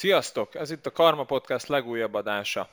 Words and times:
Sziasztok! 0.00 0.54
Ez 0.54 0.70
itt 0.70 0.86
a 0.86 0.92
Karma 0.92 1.24
Podcast 1.24 1.66
legújabb 1.66 2.14
adása. 2.14 2.68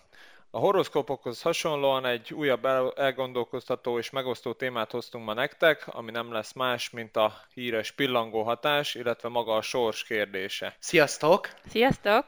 A 0.49 0.57
horoszkópokhoz 0.59 1.41
hasonlóan 1.41 2.05
egy 2.05 2.33
újabb 2.33 2.65
elgondolkoztató 2.95 3.97
és 3.97 4.09
megosztó 4.09 4.53
témát 4.53 4.91
hoztunk 4.91 5.25
ma 5.25 5.33
nektek, 5.33 5.87
ami 5.87 6.11
nem 6.11 6.31
lesz 6.31 6.53
más, 6.53 6.89
mint 6.89 7.17
a 7.17 7.41
híres 7.53 7.91
pillangó 7.91 8.43
hatás, 8.43 8.95
illetve 8.95 9.29
maga 9.29 9.55
a 9.55 9.61
sors 9.61 10.03
kérdése. 10.03 10.75
Sziasztok! 10.79 11.49
Sziasztok! 11.69 12.25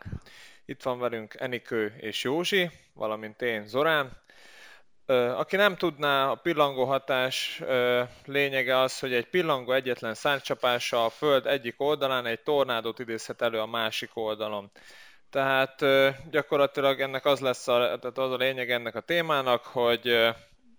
Itt 0.66 0.84
van 0.84 1.00
velünk 1.00 1.34
Enikő 1.38 1.96
és 2.00 2.24
Józsi, 2.24 2.70
valamint 2.94 3.42
én 3.42 3.66
Zorán. 3.66 4.12
Aki 5.10 5.56
nem 5.56 5.76
tudná, 5.76 6.30
a 6.30 6.36
pillangó 6.36 6.86
hatás 6.86 7.62
lényege 8.26 8.80
az, 8.80 9.00
hogy 9.00 9.14
egy 9.14 9.28
pillangó 9.28 9.72
egyetlen 9.72 10.14
szárcsapása 10.14 11.06
a 11.06 11.10
Föld 11.10 11.46
egyik 11.46 11.82
oldalán 11.82 12.26
egy 12.26 12.40
tornádot 12.40 13.00
idézhet 13.00 13.42
elő 13.42 13.60
a 13.60 13.66
másik 13.66 14.10
oldalon. 14.14 14.72
Tehát 15.30 15.86
gyakorlatilag 16.32 17.02
ennek 17.02 17.26
az 17.26 17.40
lesz 17.40 17.68
a, 17.68 17.78
tehát 17.78 18.18
az 18.18 18.32
a 18.32 18.36
lényeg 18.36 18.72
ennek 18.72 18.96
a 18.96 19.00
témának, 19.00 19.66
hogy 19.66 20.30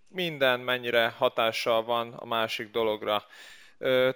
minden 0.09 0.61
mennyire 0.61 1.15
hatással 1.17 1.84
van 1.84 2.12
a 2.12 2.27
másik 2.27 2.70
dologra. 2.70 3.25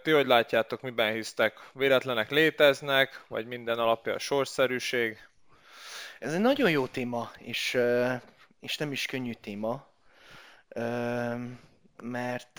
Ti 0.02 0.10
hogy 0.10 0.26
látjátok, 0.26 0.80
miben 0.80 1.12
hisztek? 1.12 1.70
Véletlenek 1.72 2.30
léteznek, 2.30 3.24
vagy 3.28 3.46
minden 3.46 3.78
alapja 3.78 4.14
a 4.14 4.18
sorszerűség? 4.18 5.18
Ez 6.18 6.34
egy 6.34 6.40
nagyon 6.40 6.70
jó 6.70 6.86
téma, 6.86 7.30
és, 7.38 7.78
és 8.60 8.76
nem 8.76 8.92
is 8.92 9.06
könnyű 9.06 9.32
téma 9.32 9.92
mert, 12.02 12.58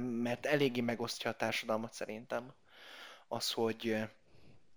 mert 0.00 0.46
eléggé 0.46 0.80
megosztja 0.80 1.30
a 1.30 1.36
társadalmat 1.36 1.92
szerintem 1.92 2.52
az, 3.28 3.50
hogy 3.50 3.96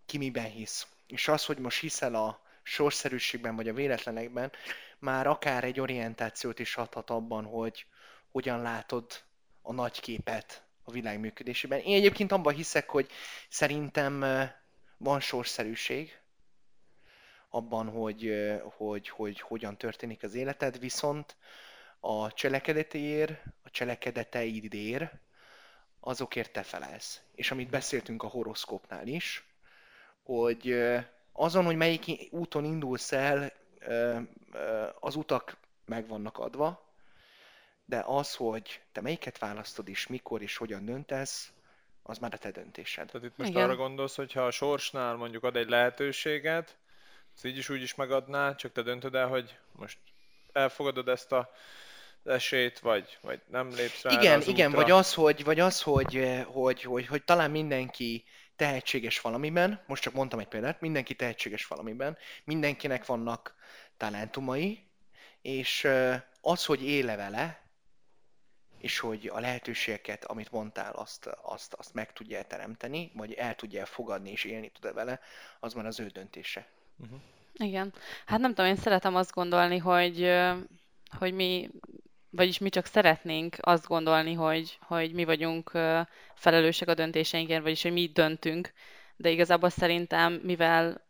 ki 0.05 0.17
miben 0.17 0.49
hisz. 0.49 0.87
És 1.07 1.27
az, 1.27 1.45
hogy 1.45 1.57
most 1.57 1.79
hiszel 1.79 2.15
a 2.15 2.41
sorszerűségben 2.63 3.55
vagy 3.55 3.67
a 3.67 3.73
véletlenekben, 3.73 4.51
már 4.99 5.27
akár 5.27 5.63
egy 5.63 5.79
orientációt 5.79 6.59
is 6.59 6.77
adhat 6.77 7.09
abban, 7.09 7.45
hogy 7.45 7.85
hogyan 8.31 8.61
látod 8.61 9.05
a 9.61 9.73
nagy 9.73 9.99
képet 9.99 10.63
a 10.83 10.91
világ 10.91 11.19
működésében. 11.19 11.79
Én 11.79 11.95
egyébként 11.95 12.31
abban 12.31 12.53
hiszek, 12.53 12.89
hogy 12.89 13.09
szerintem 13.49 14.25
van 14.97 15.19
sorszerűség 15.19 16.19
abban, 17.49 17.89
hogy, 17.89 18.33
hogy, 18.77 19.09
hogy, 19.09 19.09
hogy 19.09 19.39
hogyan 19.39 19.77
történik 19.77 20.23
az 20.23 20.33
életed, 20.33 20.79
viszont 20.79 21.35
a 21.99 22.33
cselekedetéért, 22.33 23.43
a 23.63 23.69
cselekedeteidért, 23.69 25.13
azokért 25.99 26.51
te 26.51 26.63
felelsz. 26.63 27.21
És 27.35 27.51
amit 27.51 27.69
beszéltünk 27.69 28.23
a 28.23 28.27
horoszkópnál 28.27 29.07
is, 29.07 29.43
hogy 30.23 30.75
azon, 31.31 31.65
hogy 31.65 31.75
melyik 31.75 32.27
úton 32.31 32.65
indulsz 32.65 33.11
el, 33.11 33.51
az 34.99 35.15
utak 35.15 35.57
meg 35.85 36.07
vannak 36.07 36.37
adva, 36.37 36.87
de 37.85 38.03
az, 38.05 38.35
hogy 38.35 38.81
te 38.91 39.01
melyiket 39.01 39.37
választod 39.37 39.87
is, 39.87 40.07
mikor 40.07 40.41
és 40.41 40.57
hogyan 40.57 40.85
döntesz, 40.85 41.51
az 42.03 42.17
már 42.17 42.33
a 42.33 42.37
te 42.37 42.51
döntésed. 42.51 43.07
Tehát 43.11 43.27
itt 43.27 43.37
most 43.37 43.49
Igen. 43.49 43.63
arra 43.63 43.75
gondolsz, 43.75 44.15
hogy 44.15 44.33
ha 44.33 44.45
a 44.45 44.51
sorsnál 44.51 45.15
mondjuk 45.15 45.43
ad 45.43 45.55
egy 45.55 45.69
lehetőséget, 45.69 46.77
az 47.35 47.45
így 47.45 47.57
is 47.57 47.69
úgy 47.69 47.81
is 47.81 47.95
megadná, 47.95 48.55
csak 48.55 48.71
te 48.71 48.81
döntöd 48.81 49.15
el, 49.15 49.27
hogy 49.27 49.57
most 49.71 49.97
elfogadod 50.51 51.07
ezt 51.07 51.31
a 51.31 51.51
esélyt, 52.23 52.79
vagy, 52.79 53.17
vagy 53.21 53.41
nem 53.47 53.69
lépsz 53.69 54.01
rá 54.01 54.11
Igen, 54.11 54.37
az 54.37 54.47
igen, 54.47 54.69
útra. 54.69 54.81
vagy 54.81 54.91
az, 54.91 55.13
hogy, 55.13 55.43
vagy 55.43 55.59
az 55.59 55.81
hogy, 55.81 56.13
hogy, 56.13 56.45
hogy, 56.45 56.81
hogy, 56.83 57.07
hogy 57.07 57.23
talán 57.23 57.51
mindenki 57.51 58.23
tehetséges 58.55 59.21
valamiben, 59.21 59.83
most 59.87 60.01
csak 60.01 60.13
mondtam 60.13 60.39
egy 60.39 60.47
példát, 60.47 60.81
mindenki 60.81 61.15
tehetséges 61.15 61.65
valamiben, 61.65 62.17
mindenkinek 62.43 63.05
vannak 63.05 63.55
talentumai, 63.97 64.83
és 65.41 65.87
az, 66.41 66.65
hogy 66.65 66.83
éle 66.83 67.15
vele, 67.15 67.61
és 68.77 68.99
hogy 68.99 69.27
a 69.33 69.39
lehetőségeket, 69.39 70.25
amit 70.25 70.51
mondtál, 70.51 70.93
azt, 70.93 71.29
azt, 71.41 71.73
azt 71.73 71.93
meg 71.93 72.13
tudja 72.13 72.43
teremteni, 72.43 73.11
vagy 73.13 73.33
el 73.33 73.55
tudja 73.55 73.85
fogadni 73.85 74.31
és 74.31 74.43
élni 74.43 74.69
tud-e 74.69 74.91
vele, 74.93 75.19
az 75.59 75.73
már 75.73 75.85
az 75.85 75.99
ő 75.99 76.07
döntése. 76.07 76.67
Uh-huh. 76.97 77.19
Igen. 77.53 77.93
Hát 78.25 78.39
nem 78.39 78.53
tudom, 78.53 78.71
én 78.71 78.77
szeretem 78.77 79.15
azt 79.15 79.33
gondolni, 79.33 79.77
hogy, 79.77 80.31
hogy 81.17 81.33
mi 81.33 81.69
vagyis 82.29 82.57
mi 82.57 82.69
csak 82.69 82.85
szeretnénk 82.85 83.55
azt 83.59 83.87
gondolni, 83.87 84.33
hogy, 84.33 84.77
hogy 84.81 85.13
mi 85.13 85.25
vagyunk 85.25 85.71
felelősek 86.33 86.87
a 86.87 86.93
döntéseinkért, 86.93 87.61
vagyis 87.61 87.81
hogy 87.81 87.93
mi 87.93 88.11
döntünk, 88.13 88.71
de 89.15 89.29
igazából 89.29 89.69
szerintem, 89.69 90.33
mivel 90.33 91.07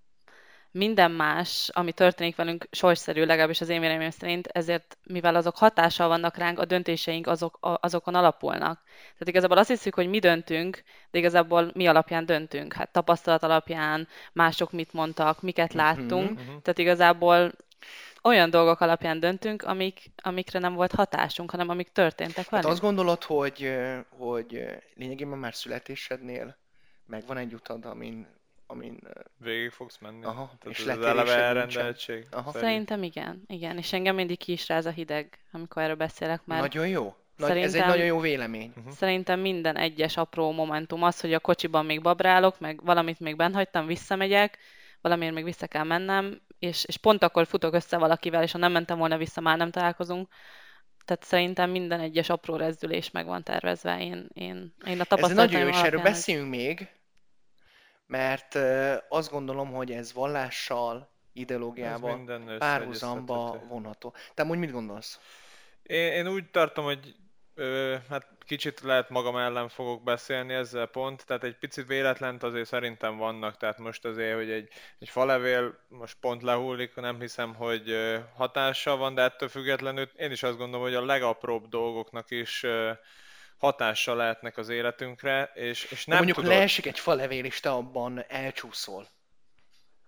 minden 0.72 1.12
más, 1.12 1.70
ami 1.74 1.92
történik 1.92 2.36
velünk, 2.36 2.68
sorsszerű, 2.72 3.24
legalábbis 3.24 3.62
az 3.62 3.70
én 3.70 3.80
véleményem 3.80 4.10
szerint, 4.10 4.48
ezért, 4.48 4.98
mivel 5.04 5.36
azok 5.36 5.58
hatással 5.58 6.08
vannak 6.08 6.38
ránk, 6.38 6.60
a 6.60 6.66
döntéseink 6.66 7.28
azok, 7.28 7.58
azokon 7.62 8.16
alapulnak. 8.16 8.82
Tehát 9.12 9.28
igazából 9.28 9.58
azt 9.58 9.70
hiszük, 9.70 9.96
hogy 9.96 10.10
mi 10.10 10.20
döntünk, 10.20 10.84
de 11.12 11.20
igazából 11.20 11.72
mi 11.74 11.88
alapján 11.88 12.26
döntünk. 12.26 12.74
Hát 12.74 12.92
tapasztalat 12.92 13.44
alapján, 13.44 14.08
mások 14.34 14.72
mit 14.72 14.94
mondtak, 14.94 15.42
miket 15.42 15.74
mhm, 15.74 15.78
láttunk. 15.78 16.32
Uh-huh. 16.32 16.62
Tehát 16.62 16.78
igazából 16.78 17.52
olyan 18.24 18.50
dolgok 18.50 18.82
alapján 18.82 19.20
döntünk, 19.20 19.64
amik, 19.64 20.12
amikre 20.22 20.60
nem 20.60 20.74
volt 20.74 20.92
hatásunk, 20.92 21.52
hanem 21.52 21.70
amik 21.70 21.90
történtek 21.92 22.50
velünk. 22.50 22.66
Hát 22.66 22.74
azt 22.74 22.82
gondolod, 22.82 23.24
hogy, 23.24 23.76
hogy 24.10 24.66
lényegében 24.96 25.38
már 25.38 25.56
születésednél 25.56 26.58
megvan 27.06 27.38
egy 27.38 27.54
utad, 27.54 27.86
amin, 27.86 28.28
amin 28.68 29.00
végig 29.38 29.72
fogsz 29.72 29.98
menni. 29.98 30.24
Aha, 30.24 30.52
Tehát 30.60 30.78
és 30.78 30.86
az 30.86 31.06
eleve 31.06 31.36
elrendeltség. 31.36 32.28
Aha. 32.32 32.52
Szerintem 32.52 33.04
igen, 33.04 33.44
igen. 33.48 33.78
És 33.78 33.94
engem 33.94 34.16
mindig 34.16 34.38
ki 34.38 34.52
is 34.52 34.68
ráz 34.68 34.86
a 34.86 34.90
hideg, 34.90 35.40
amikor 35.52 35.82
erről 35.82 35.96
beszélek 35.96 36.42
már. 36.46 36.60
Nagyon 36.60 36.88
jó. 36.88 37.16
Nagy, 37.36 37.48
szerintem, 37.48 37.74
ez 37.74 37.82
egy 37.82 37.90
nagyon 37.90 38.06
jó 38.06 38.20
vélemény. 38.20 38.74
Uh-huh. 38.78 38.94
Szerintem 38.94 39.40
minden 39.40 39.76
egyes 39.76 40.18
apró 40.18 40.52
momentum 40.52 41.04
az, 41.04 41.20
hogy 41.20 41.34
a 41.34 41.40
kocsiban 41.40 41.86
még 41.86 42.02
babrálok, 42.02 42.60
meg 42.60 42.84
valamit 42.84 43.20
még 43.20 43.36
bent 43.36 43.56
hagytam, 43.56 43.86
visszamegyek, 43.86 44.58
valamiért 45.02 45.34
még 45.34 45.44
vissza 45.44 45.68
kell 45.68 45.84
mennem, 45.84 46.42
és, 46.60 46.84
és 46.84 46.98
pont 46.98 47.24
akkor 47.24 47.46
futok 47.46 47.74
össze 47.74 47.98
valakivel, 47.98 48.44
és 48.44 48.52
ha 48.52 48.58
nem 48.58 48.72
mentem 48.72 48.98
volna 48.98 49.18
vissza, 49.18 49.42
már 49.42 49.58
nem 49.58 49.72
találkozunk. 49.72 50.28
Tehát 51.06 51.24
szerintem 51.24 51.70
minden 51.70 52.00
egyes 52.00 52.30
apró 52.30 52.56
rezdülés 52.56 53.12
meg 53.12 53.26
van 53.26 53.44
tervezve. 53.44 54.02
Én, 54.02 54.30
én, 54.34 54.74
én 54.86 55.00
a 55.00 55.04
tapasztalatom. 55.04 55.30
Ez 55.30 55.52
nagyon 55.52 55.62
jó, 55.62 55.68
és 55.68 55.82
erről 55.82 56.02
beszéljünk 56.02 56.50
még, 56.50 56.88
mert 58.06 58.58
azt 59.10 59.32
gondolom, 59.32 59.72
hogy 59.72 59.92
ez 59.92 60.14
vallással, 60.14 61.10
ideológiával 61.34 62.58
párhuzamba 62.58 63.62
vonható. 63.68 64.14
Te 64.34 64.44
úgy 64.44 64.58
mit 64.58 64.72
gondolsz? 64.72 65.20
Én, 65.84 66.12
én 66.12 66.28
úgy 66.28 66.52
tartom, 66.52 66.86
hogy 66.86 67.16
Ö, 67.60 67.96
hát 68.10 68.28
kicsit 68.46 68.80
lehet 68.80 69.10
magam 69.10 69.38
ellen 69.38 69.70
fogok 69.70 70.04
beszélni 70.04 70.54
ezzel 70.54 70.86
pont, 70.86 71.26
tehát 71.26 71.44
egy 71.44 71.58
picit 71.58 71.88
véletlent 71.88 72.44
azért 72.44 72.68
szerintem 72.68 73.18
vannak, 73.18 73.58
tehát 73.58 73.78
most 73.78 74.06
azért, 74.06 74.36
hogy 74.36 74.52
egy, 74.52 74.70
egy 75.00 75.10
falevél 75.10 75.80
most 75.88 76.18
pont 76.20 76.42
lehullik, 76.42 76.96
nem 76.96 77.20
hiszem, 77.20 77.56
hogy 77.56 77.96
hatással 78.36 78.98
van, 78.98 79.14
de 79.14 79.22
ettől 79.22 79.50
függetlenül 79.50 80.10
én 80.18 80.32
is 80.32 80.44
azt 80.44 80.58
gondolom, 80.58 80.86
hogy 80.86 80.96
a 80.96 81.06
legapróbb 81.06 81.68
dolgoknak 81.68 82.32
is 82.32 82.66
hatással 83.58 84.16
lehetnek 84.16 84.58
az 84.58 84.70
életünkre, 84.70 85.52
és, 85.54 85.84
és 85.92 86.06
nem 86.06 86.18
Mondjuk 86.18 86.38
tudod... 86.38 86.52
leesik 86.52 86.86
egy 86.86 87.00
falevél, 87.00 87.46
és 87.46 87.60
te 87.60 87.70
abban 87.70 88.24
elcsúszol. 88.28 89.08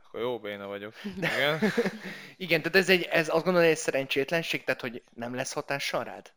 Akkor 0.07 0.19
jó 0.19 0.39
béna 0.39 0.67
vagyok. 0.67 0.93
Igen, 1.17 1.59
Igen 2.37 2.61
tehát 2.61 2.75
ez, 2.75 2.89
egy, 2.89 3.03
ez 3.03 3.27
azt 3.27 3.43
gondolom, 3.43 3.61
hogy 3.61 3.77
egy 3.77 3.77
szerencsétlenség, 3.77 4.63
tehát 4.63 4.81
hogy 4.81 5.03
nem 5.13 5.35
lesz 5.35 5.53
hatással 5.53 6.03
rád? 6.03 6.31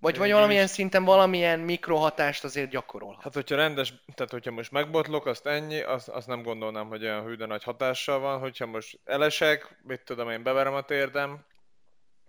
Vagy, 0.00 0.16
vagy 0.18 0.32
valamilyen 0.32 0.66
szinten 0.66 1.04
valamilyen 1.04 1.60
mikrohatást 1.60 2.44
azért 2.44 2.70
gyakorol. 2.70 3.18
Hát, 3.22 3.34
hogyha 3.34 3.56
rendes, 3.56 3.92
tehát 4.14 4.32
hogyha 4.32 4.50
most 4.50 4.70
megbotlok, 4.70 5.26
azt 5.26 5.46
ennyi, 5.46 5.80
azt, 5.80 6.08
azt 6.08 6.26
nem 6.26 6.42
gondolnám, 6.42 6.88
hogy 6.88 7.04
olyan 7.04 7.24
hű, 7.24 7.34
de 7.34 7.46
nagy 7.46 7.62
hatással 7.62 8.18
van. 8.18 8.38
Hogyha 8.38 8.66
most 8.66 8.98
elesek, 9.04 9.76
mit 9.82 10.00
tudom 10.04 10.30
én, 10.30 10.42
beverem 10.42 10.74
a 10.74 10.82
térdem, 10.82 11.44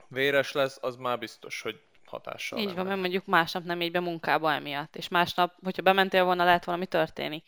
véres 0.07 0.51
lesz, 0.51 0.77
az 0.81 0.95
már 0.95 1.17
biztos, 1.19 1.61
hogy 1.61 1.79
hatással 2.05 2.59
Így 2.59 2.65
lenne. 2.65 2.77
van, 2.77 2.87
mert 2.87 2.99
mondjuk 2.99 3.25
másnap 3.25 3.63
nem 3.63 3.81
így 3.81 3.91
be 3.91 3.99
munkába 3.99 4.53
emiatt, 4.53 4.95
és 4.95 5.07
másnap, 5.07 5.53
hogyha 5.63 5.81
bementél 5.81 6.23
volna, 6.23 6.43
lehet 6.43 6.65
valami 6.65 6.85
történik. 6.85 7.45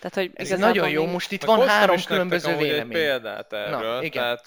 Tehát, 0.00 0.14
hogy 0.14 0.30
Ez 0.34 0.58
nagyon 0.58 0.90
jó, 0.90 1.06
most 1.06 1.32
itt 1.32 1.44
van 1.44 1.68
három 1.68 1.96
különböző 2.06 2.56
vélemény. 2.56 2.80
egy 2.80 2.88
példát 2.88 3.52
erről, 3.52 3.94
Na, 3.94 4.02
igen. 4.02 4.38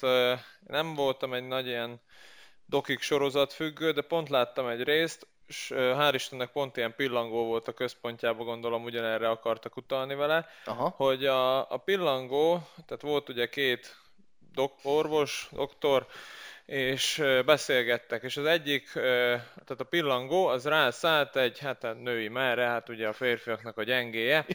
nem 0.66 0.94
voltam 0.94 1.34
egy 1.34 1.46
nagy 1.46 1.66
ilyen 1.66 2.00
dokik 2.66 3.00
sorozat 3.00 3.52
függő, 3.52 3.92
de 3.92 4.02
pont 4.02 4.28
láttam 4.28 4.68
egy 4.68 4.82
részt, 4.82 5.26
és 5.46 5.72
hál' 5.74 6.12
Istennek 6.14 6.50
pont 6.50 6.76
ilyen 6.76 6.94
pillangó 6.94 7.44
volt 7.44 7.68
a 7.68 7.72
központjában, 7.72 8.46
gondolom 8.46 8.84
ugyanerre 8.84 9.28
akartak 9.28 9.76
utalni 9.76 10.14
vele, 10.14 10.48
Aha. 10.64 10.88
hogy 10.96 11.26
a, 11.26 11.70
a 11.70 11.76
pillangó, 11.76 12.68
tehát 12.86 13.02
volt 13.02 13.28
ugye 13.28 13.48
két 13.48 13.96
dok, 14.52 14.72
orvos, 14.82 15.48
doktor, 15.52 16.06
és 16.66 17.22
beszélgettek, 17.44 18.22
és 18.22 18.36
az 18.36 18.44
egyik, 18.44 18.90
tehát 18.92 19.80
a 19.80 19.84
pillangó, 19.84 20.46
az 20.46 20.66
rászállt 20.66 21.36
egy, 21.36 21.58
hát 21.58 21.84
a 21.84 21.92
női 21.92 22.28
merre, 22.28 22.66
hát 22.66 22.88
ugye 22.88 23.08
a 23.08 23.12
férfiaknak 23.12 23.78
a 23.78 23.82
gyengéje, 23.82 24.46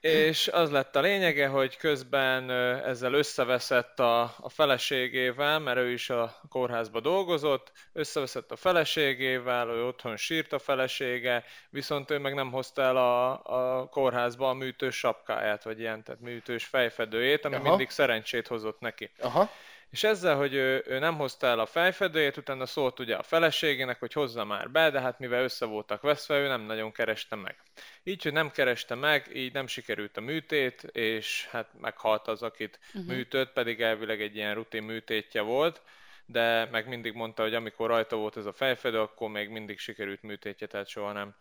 és 0.00 0.48
az 0.48 0.70
lett 0.70 0.96
a 0.96 1.00
lényege, 1.00 1.46
hogy 1.46 1.76
közben 1.76 2.50
ezzel 2.84 3.12
összeveszett 3.12 4.00
a, 4.00 4.20
a 4.20 4.48
feleségével, 4.48 5.58
mert 5.58 5.78
ő 5.78 5.90
is 5.90 6.10
a 6.10 6.40
kórházba 6.48 7.00
dolgozott, 7.00 7.72
összeveszett 7.92 8.50
a 8.50 8.56
feleségével, 8.56 9.68
ő 9.68 9.84
otthon 9.84 10.16
sírt 10.16 10.52
a 10.52 10.58
felesége, 10.58 11.44
viszont 11.70 12.10
ő 12.10 12.18
meg 12.18 12.34
nem 12.34 12.50
hozta 12.50 12.82
el 12.82 12.96
a, 12.96 13.30
a 13.42 13.88
kórházba 13.88 14.48
a 14.48 14.54
műtős 14.54 14.96
sapkáját, 14.96 15.62
vagy 15.62 15.80
ilyen, 15.80 16.04
tehát 16.04 16.20
műtős 16.20 16.64
fejfedőjét, 16.64 17.44
ami 17.44 17.54
Aha. 17.54 17.68
mindig 17.68 17.90
szerencsét 17.90 18.46
hozott 18.46 18.80
neki. 18.80 19.10
Aha. 19.18 19.50
És 19.90 20.04
ezzel, 20.04 20.36
hogy 20.36 20.54
ő, 20.54 20.84
ő 20.86 20.98
nem 20.98 21.16
hozta 21.16 21.46
el 21.46 21.58
a 21.58 21.66
fejfedőjét, 21.66 22.36
utána 22.36 22.66
szólt 22.66 22.98
ugye 22.98 23.16
a 23.16 23.22
feleségének, 23.22 23.98
hogy 23.98 24.12
hozza 24.12 24.44
már 24.44 24.70
be, 24.70 24.90
de 24.90 25.00
hát 25.00 25.18
mivel 25.18 25.42
össze 25.42 25.66
voltak 25.66 26.02
veszve, 26.02 26.38
ő 26.38 26.46
nem 26.46 26.60
nagyon 26.60 26.92
kereste 26.92 27.36
meg. 27.36 27.56
Így, 28.02 28.22
hogy 28.22 28.32
nem 28.32 28.50
kereste 28.50 28.94
meg, 28.94 29.30
így 29.34 29.52
nem 29.52 29.66
sikerült 29.66 30.16
a 30.16 30.20
műtét, 30.20 30.82
és 30.82 31.46
hát 31.50 31.68
meghalt 31.80 32.28
az, 32.28 32.42
akit 32.42 32.78
uh-huh. 32.86 33.12
műtött, 33.12 33.52
pedig 33.52 33.80
elvileg 33.80 34.20
egy 34.20 34.36
ilyen 34.36 34.54
rutin 34.54 34.82
műtétje 34.82 35.40
volt, 35.40 35.82
de 36.26 36.68
meg 36.70 36.88
mindig 36.88 37.12
mondta, 37.12 37.42
hogy 37.42 37.54
amikor 37.54 37.88
rajta 37.88 38.16
volt 38.16 38.36
ez 38.36 38.46
a 38.46 38.52
fejfedő, 38.52 39.00
akkor 39.00 39.30
még 39.30 39.48
mindig 39.48 39.78
sikerült 39.78 40.22
műtétje, 40.22 40.66
tehát 40.66 40.88
soha 40.88 41.12
nem, 41.12 41.34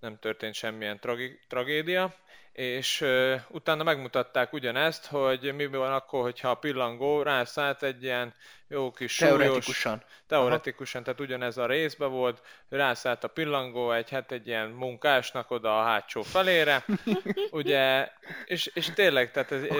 nem 0.00 0.18
történt 0.18 0.54
semmilyen 0.54 0.98
tragi- 0.98 1.40
tragédia 1.48 2.14
és 2.52 3.00
uh, 3.00 3.40
utána 3.48 3.82
megmutatták 3.82 4.52
ugyanezt, 4.52 5.06
hogy 5.06 5.54
mi 5.54 5.66
van 5.66 5.92
akkor, 5.92 6.22
hogyha 6.22 6.50
a 6.50 6.54
pillangó 6.54 7.22
rászállt 7.22 7.82
egy 7.82 8.02
ilyen 8.02 8.34
jó 8.68 8.90
kis 8.90 9.16
Teoretikusan. 9.16 9.92
Súlyos, 9.92 10.22
teoretikusan, 10.26 11.02
Aha. 11.02 11.14
tehát 11.14 11.30
ugyanez 11.30 11.56
a 11.56 11.66
részbe 11.66 12.06
volt, 12.06 12.42
rászállt 12.68 13.24
a 13.24 13.28
pillangó 13.28 13.92
egy, 13.92 14.10
hát 14.10 14.32
egy 14.32 14.46
ilyen 14.46 14.68
munkásnak 14.68 15.50
oda 15.50 15.80
a 15.80 15.84
hátsó 15.84 16.22
felére, 16.22 16.84
ugye, 17.50 18.08
és, 18.44 18.70
és 18.74 18.90
tényleg, 18.94 19.30
tehát 19.30 19.52
ez... 19.52 19.62
A 19.62 19.74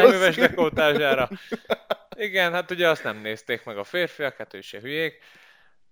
köműves 0.00 0.36
dekótására. 0.36 1.28
Igen, 2.16 2.52
hát 2.52 2.70
ugye 2.70 2.88
azt 2.88 3.04
nem 3.04 3.16
nézték 3.16 3.64
meg 3.64 3.78
a 3.78 3.84
férfiak, 3.84 4.36
hát 4.36 4.54
ő 4.54 4.60
se 4.60 4.80
hülyék, 4.80 5.22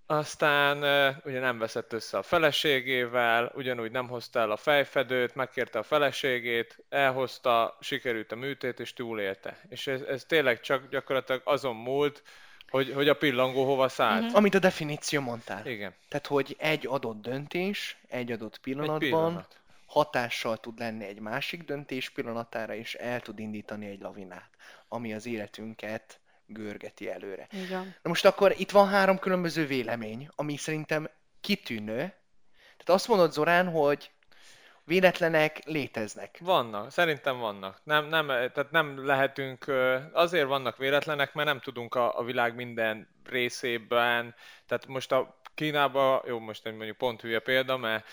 aztán 0.06 0.76
ugye 1.24 1.40
nem 1.40 1.58
veszett 1.58 1.92
össze 1.92 2.18
a 2.18 2.22
feleségével, 2.22 3.52
ugyanúgy 3.54 3.90
nem 3.90 4.08
hozta 4.08 4.40
el 4.40 4.50
a 4.50 4.56
fejfedőt, 4.56 5.34
megkérte 5.34 5.78
a 5.78 5.82
feleségét, 5.82 6.84
elhozta, 6.88 7.76
sikerült 7.80 8.32
a 8.32 8.36
műtét, 8.36 8.80
és 8.80 8.92
túlélte. 8.92 9.60
És 9.68 9.86
ez, 9.86 10.00
ez 10.00 10.24
tényleg 10.24 10.60
csak 10.60 10.88
gyakorlatilag 10.90 11.40
azon 11.44 11.76
múlt, 11.76 12.22
hogy, 12.68 12.92
hogy 12.92 13.08
a 13.08 13.14
pillangó 13.14 13.64
hova 13.64 13.88
szállt. 13.88 14.22
Uh-huh. 14.22 14.36
Amit 14.36 14.54
a 14.54 14.58
definíció 14.58 15.20
mondtál. 15.20 15.66
Igen. 15.66 15.94
Tehát, 16.08 16.26
hogy 16.26 16.56
egy 16.58 16.86
adott 16.86 17.22
döntés, 17.22 17.96
egy 18.08 18.32
adott 18.32 18.58
pillanatban 18.58 19.02
egy 19.02 19.08
pillanat. 19.08 19.60
hatással 19.86 20.56
tud 20.56 20.78
lenni 20.78 21.04
egy 21.04 21.20
másik 21.20 21.64
döntés 21.64 22.10
pillanatára, 22.10 22.74
és 22.74 22.94
el 22.94 23.20
tud 23.20 23.38
indítani 23.38 23.86
egy 23.86 24.00
lavinát, 24.00 24.50
ami 24.88 25.14
az 25.14 25.26
életünket 25.26 26.20
görgeti 26.46 27.10
előre. 27.10 27.46
Igen. 27.50 27.94
Na 28.02 28.08
most 28.08 28.24
akkor 28.24 28.54
itt 28.56 28.70
van 28.70 28.88
három 28.88 29.18
különböző 29.18 29.66
vélemény, 29.66 30.28
ami 30.34 30.56
szerintem 30.56 31.10
kitűnő. 31.40 31.96
Tehát 32.76 32.88
azt 32.88 33.08
mondod, 33.08 33.32
Zorán, 33.32 33.68
hogy 33.68 34.10
véletlenek 34.84 35.64
léteznek. 35.64 36.38
Vannak, 36.40 36.90
szerintem 36.90 37.38
vannak. 37.38 37.80
Nem, 37.82 38.06
nem, 38.06 38.26
tehát 38.26 38.70
nem 38.70 39.06
lehetünk, 39.06 39.72
azért 40.12 40.46
vannak 40.46 40.76
véletlenek, 40.76 41.34
mert 41.34 41.48
nem 41.48 41.60
tudunk 41.60 41.94
a, 41.94 42.18
a 42.18 42.24
világ 42.24 42.54
minden 42.54 43.08
részében, 43.24 44.34
tehát 44.66 44.86
most 44.86 45.12
a 45.12 45.40
Kínában, 45.54 46.22
jó, 46.26 46.38
most 46.38 46.64
mondjuk 46.64 46.96
pont 46.96 47.20
hülye 47.20 47.38
példa, 47.38 47.76
mert 47.76 48.06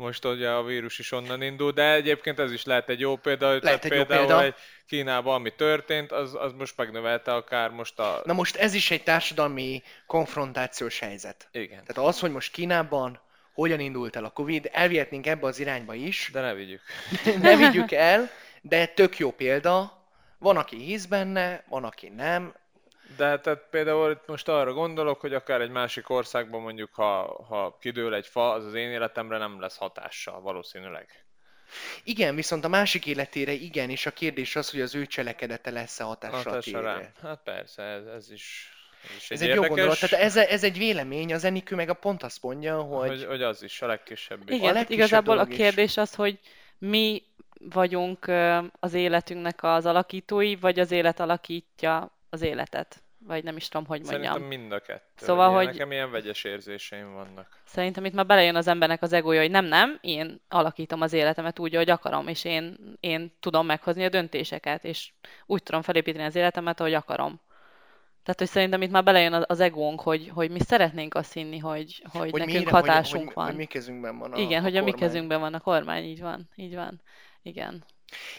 most 0.00 0.24
ugye 0.24 0.50
a 0.50 0.62
vírus 0.62 0.98
is 0.98 1.12
onnan 1.12 1.42
indul, 1.42 1.72
de 1.72 1.92
egyébként 1.92 2.38
ez 2.38 2.52
is 2.52 2.64
lehet 2.64 2.88
egy 2.88 3.00
jó 3.00 3.16
példa, 3.16 3.58
lehet 3.62 3.84
egy 3.84 3.90
például 3.90 4.20
jó 4.20 4.26
példa. 4.26 4.44
egy 4.44 4.54
Kínában, 4.86 5.34
ami 5.34 5.54
történt, 5.54 6.12
az, 6.12 6.34
az 6.34 6.52
most 6.52 6.76
megnövelte 6.76 7.34
akár 7.34 7.70
most 7.70 7.98
a... 7.98 8.22
Na 8.24 8.32
most 8.32 8.56
ez 8.56 8.74
is 8.74 8.90
egy 8.90 9.02
társadalmi 9.02 9.82
konfrontációs 10.06 10.98
helyzet. 10.98 11.48
Igen. 11.52 11.84
Tehát 11.84 12.08
az, 12.10 12.20
hogy 12.20 12.30
most 12.30 12.52
Kínában 12.52 13.20
hogyan 13.52 13.80
indult 13.80 14.16
el 14.16 14.24
a 14.24 14.30
Covid, 14.30 14.68
elvihetnénk 14.72 15.26
ebbe 15.26 15.46
az 15.46 15.58
irányba 15.58 15.94
is. 15.94 16.30
De 16.32 16.40
ne 16.40 16.54
vigyük. 16.54 16.80
ne 17.42 17.56
vigyük 17.56 17.92
el, 17.92 18.30
de 18.60 18.86
tök 18.86 19.18
jó 19.18 19.30
példa. 19.30 19.98
Van, 20.38 20.56
aki 20.56 20.76
hisz 20.76 21.04
benne, 21.04 21.64
van, 21.68 21.84
aki 21.84 22.08
nem. 22.08 22.54
De 23.16 23.40
tehát 23.40 23.66
például 23.70 24.10
itt 24.10 24.26
most 24.26 24.48
arra 24.48 24.72
gondolok, 24.72 25.20
hogy 25.20 25.34
akár 25.34 25.60
egy 25.60 25.70
másik 25.70 26.10
országban 26.10 26.60
mondjuk, 26.60 26.94
ha, 26.94 27.44
ha 27.48 27.76
kidől 27.80 28.14
egy 28.14 28.26
fa, 28.26 28.50
az 28.50 28.64
az 28.64 28.74
én 28.74 28.90
életemre 28.90 29.38
nem 29.38 29.60
lesz 29.60 29.76
hatással 29.76 30.40
valószínűleg. 30.40 31.24
Igen, 32.04 32.34
viszont 32.34 32.64
a 32.64 32.68
másik 32.68 33.06
életére 33.06 33.52
igen, 33.52 33.90
és 33.90 34.06
a 34.06 34.10
kérdés 34.10 34.56
az, 34.56 34.70
hogy 34.70 34.80
az 34.80 34.94
ő 34.94 35.06
cselekedete 35.06 35.70
lesz-e 35.70 36.04
hatással 36.04 36.42
Hatása 36.42 36.80
rá. 36.80 37.00
Hát 37.22 37.40
persze, 37.44 37.82
ez, 37.82 38.06
ez 38.06 38.30
is 38.30 38.72
ez, 39.04 39.16
is 39.16 39.30
ez 39.30 39.40
egy, 39.40 39.48
egy 39.48 39.54
jó 39.54 39.62
gondolat, 39.62 40.00
tehát 40.00 40.24
ez, 40.24 40.36
ez 40.36 40.64
egy 40.64 40.78
vélemény, 40.78 41.34
az 41.34 41.44
Enikő 41.44 41.74
meg 41.74 41.88
a 41.88 41.94
pont 41.94 42.22
azt 42.22 42.42
mondja, 42.42 42.80
hogy... 42.80 43.08
Hogy, 43.08 43.24
hogy 43.24 43.42
az 43.42 43.62
is 43.62 43.82
a 43.82 43.86
legkisebb. 43.86 44.50
Igen, 44.50 44.70
a 44.70 44.72
legkisebb 44.72 44.98
igazából 44.98 45.38
a 45.38 45.44
kérdés 45.44 45.90
is. 45.90 45.96
az, 45.96 46.14
hogy 46.14 46.38
mi 46.78 47.22
vagyunk 47.58 48.32
az 48.80 48.94
életünknek 48.94 49.62
az 49.62 49.86
alakítói, 49.86 50.56
vagy 50.56 50.78
az 50.80 50.90
élet 50.90 51.20
alakítja 51.20 52.19
az 52.30 52.42
életet 52.42 53.02
vagy 53.26 53.44
nem 53.44 53.56
is 53.56 53.68
tudom, 53.68 53.86
hogy 53.86 54.00
mondjam. 54.00 54.22
Szerintem 54.22 54.58
mind 54.58 54.72
a 54.72 54.80
kettő. 54.80 55.24
Szóval, 55.24 55.54
hogy... 55.54 55.66
Nekem 55.66 55.92
ilyen 55.92 56.10
vegyes 56.10 56.44
érzéseim 56.44 57.12
vannak. 57.12 57.60
Szerintem 57.64 58.04
itt 58.04 58.12
már 58.12 58.26
belejön 58.26 58.56
az 58.56 58.66
embernek 58.66 59.02
az 59.02 59.12
egója, 59.12 59.40
hogy 59.40 59.50
nem, 59.50 59.64
nem, 59.64 59.98
én 60.00 60.40
alakítom 60.48 61.00
az 61.00 61.12
életemet 61.12 61.58
úgy, 61.58 61.74
ahogy 61.74 61.90
akarom, 61.90 62.28
és 62.28 62.44
én, 62.44 62.76
én 63.00 63.32
tudom 63.40 63.66
meghozni 63.66 64.04
a 64.04 64.08
döntéseket, 64.08 64.84
és 64.84 65.12
úgy 65.46 65.62
tudom 65.62 65.82
felépíteni 65.82 66.24
az 66.24 66.34
életemet, 66.34 66.80
ahogy 66.80 66.94
akarom. 66.94 67.40
Tehát, 68.22 68.38
hogy 68.38 68.48
szerintem 68.48 68.82
itt 68.82 68.90
már 68.90 69.04
belejön 69.04 69.44
az 69.46 69.60
egónk, 69.60 70.00
hogy, 70.00 70.30
hogy 70.34 70.50
mi 70.50 70.60
szeretnénk 70.60 71.14
azt 71.14 71.32
hinni, 71.32 71.58
hogy, 71.58 72.02
hogy, 72.12 72.30
hogy 72.30 72.40
nekünk 72.40 72.58
mire, 72.58 72.70
hatásunk 72.70 73.24
hogy, 73.24 73.34
van. 73.34 73.44
Hogy, 73.44 73.54
hogy 73.54 73.64
mi 73.64 73.70
kezünkben 73.72 74.18
van 74.18 74.32
a 74.32 74.38
Igen, 74.38 74.60
a 74.60 74.62
hogy 74.62 74.72
kormány. 74.72 74.92
a 74.92 74.94
mi 74.94 75.00
kezünkben 75.00 75.40
van 75.40 75.54
a 75.54 75.60
kormány, 75.60 76.04
így 76.04 76.20
van, 76.20 76.48
így 76.54 76.74
van. 76.74 77.00
Igen. 77.42 77.84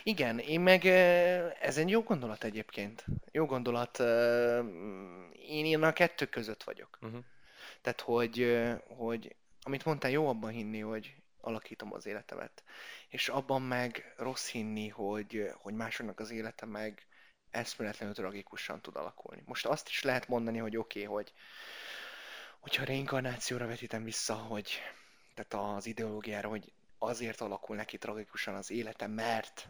Igen, 0.03 0.39
én 0.39 0.59
meg 0.59 0.85
ez 1.61 1.77
egy 1.77 1.89
jó 1.89 2.01
gondolat 2.01 2.43
egyébként. 2.43 3.05
Jó 3.31 3.45
gondolat. 3.45 3.99
Én, 5.47 5.65
én 5.65 5.83
a 5.83 5.93
kettő 5.93 6.25
között 6.25 6.63
vagyok. 6.63 6.97
Uh-huh. 7.01 7.23
Tehát, 7.81 8.01
hogy, 8.01 8.67
hogy 8.87 9.35
amit 9.61 9.85
mondtál, 9.85 10.11
jó 10.11 10.27
abban 10.27 10.51
hinni, 10.51 10.79
hogy 10.79 11.15
alakítom 11.41 11.93
az 11.93 12.05
életemet. 12.05 12.63
És 13.07 13.29
abban 13.29 13.61
meg 13.61 14.13
rossz 14.17 14.49
hinni, 14.49 14.87
hogy, 14.87 15.51
hogy 15.53 15.73
másoknak 15.73 16.19
az 16.19 16.31
élete 16.31 16.65
meg 16.65 17.05
eszméletlenül 17.51 18.15
tragikusan 18.15 18.81
tud 18.81 18.95
alakulni. 18.95 19.43
Most 19.45 19.65
azt 19.65 19.87
is 19.87 20.03
lehet 20.03 20.27
mondani, 20.27 20.57
hogy 20.57 20.77
oké, 20.77 21.03
okay, 21.03 21.13
hogy 21.13 21.33
hogyha 22.59 22.83
reinkarnációra 22.83 23.67
vetítem 23.67 24.03
vissza, 24.03 24.33
hogy 24.33 24.81
tehát 25.33 25.75
az 25.75 25.85
ideológiára, 25.85 26.49
hogy 26.49 26.71
azért 27.03 27.41
alakul 27.41 27.75
neki 27.75 27.97
tragikusan 27.97 28.55
az 28.55 28.71
élete, 28.71 29.07
mert 29.07 29.67